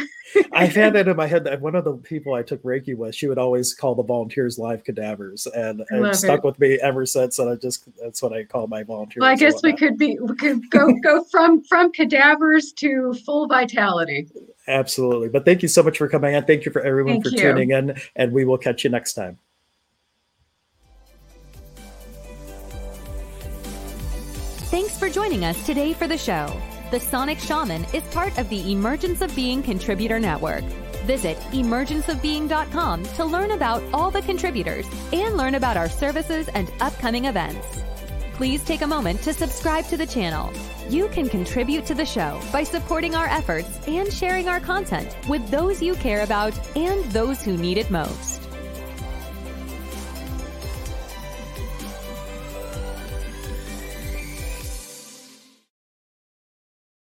I've 0.54 0.74
had 0.74 0.94
that 0.94 1.08
in 1.08 1.18
my 1.18 1.28
head. 1.28 1.44
That 1.44 1.62
one 1.62 1.76
of 1.76 1.84
the 1.84 1.94
people 1.94 2.34
I 2.34 2.44
took 2.44 2.64
Reiki 2.64 2.96
with, 2.96 3.14
she 3.14 3.28
would 3.28 3.38
always 3.38 3.74
call 3.74 3.96
the 3.96 4.04
volunteers 4.04 4.58
live 4.58 4.84
cadavers, 4.84 5.46
and 5.48 5.84
it 5.90 6.16
stuck 6.16 6.40
it. 6.40 6.46
with 6.46 6.60
me 6.60 6.80
ever 6.82 7.06
since. 7.06 7.40
And 7.40 7.50
I 7.50 7.56
just 7.56 7.88
that's 8.02 8.22
what 8.22 8.32
I 8.32 8.44
call 8.44 8.68
my 8.68 8.84
volunteers. 8.84 9.22
Well, 9.22 9.30
I 9.30 9.36
guess 9.36 9.62
we 9.62 9.74
could 9.74 9.98
be 9.98 10.18
we 10.20 10.36
could 10.36 10.70
go 10.70 10.94
go 11.04 11.24
from 11.26 11.64
from 11.66 11.92
cadavers 11.92 12.72
to 12.74 13.14
full 13.26 13.48
vitality. 13.48 14.28
Absolutely. 14.68 15.30
But 15.30 15.46
thank 15.46 15.62
you 15.62 15.68
so 15.68 15.84
much 15.84 15.98
for 15.98 16.08
coming 16.08 16.36
on. 16.36 16.46
Thank 16.46 16.66
you 16.66 16.72
for 16.72 16.82
everyone 16.82 17.16
thank 17.16 17.26
for 17.26 17.32
you. 17.32 17.38
tuning 17.38 17.72
in, 17.72 18.00
and 18.16 18.32
we 18.32 18.46
will 18.46 18.58
catch 18.58 18.84
you 18.84 18.90
next 18.90 19.14
time. 19.14 19.38
Joining 25.14 25.46
us 25.46 25.64
today 25.68 25.94
for 25.94 26.08
the 26.08 26.18
show. 26.18 26.60
The 26.90 27.00
Sonic 27.00 27.38
Shaman 27.38 27.86
is 27.94 28.02
part 28.06 28.36
of 28.40 28.50
the 28.50 28.72
Emergence 28.72 29.22
of 29.22 29.36
Being 29.36 29.62
Contributor 29.62 30.20
Network. 30.20 30.64
Visit 31.06 31.38
emergenceofbeing.com 31.52 33.04
to 33.04 33.24
learn 33.24 33.52
about 33.52 33.84
all 33.94 34.10
the 34.10 34.24
contributors 34.24 34.88
and 35.12 35.38
learn 35.38 35.54
about 35.54 35.78
our 35.78 35.88
services 35.88 36.48
and 36.56 36.72
upcoming 36.82 37.26
events. 37.26 37.84
Please 38.34 38.64
take 38.64 38.82
a 38.82 38.88
moment 38.88 39.22
to 39.22 39.34
subscribe 39.34 39.86
to 39.86 39.98
the 39.98 40.08
channel. 40.08 40.52
You 40.90 41.08
can 41.10 41.30
contribute 41.30 41.86
to 41.86 41.94
the 41.94 42.08
show 42.08 42.42
by 42.52 42.64
supporting 42.64 43.14
our 43.14 43.28
efforts 43.28 43.88
and 43.88 44.12
sharing 44.12 44.48
our 44.48 44.60
content 44.60 45.16
with 45.30 45.48
those 45.52 45.80
you 45.80 45.94
care 45.94 46.24
about 46.24 46.58
and 46.76 47.06
those 47.12 47.44
who 47.44 47.56
need 47.56 47.78
it 47.78 47.92
most. 47.92 48.43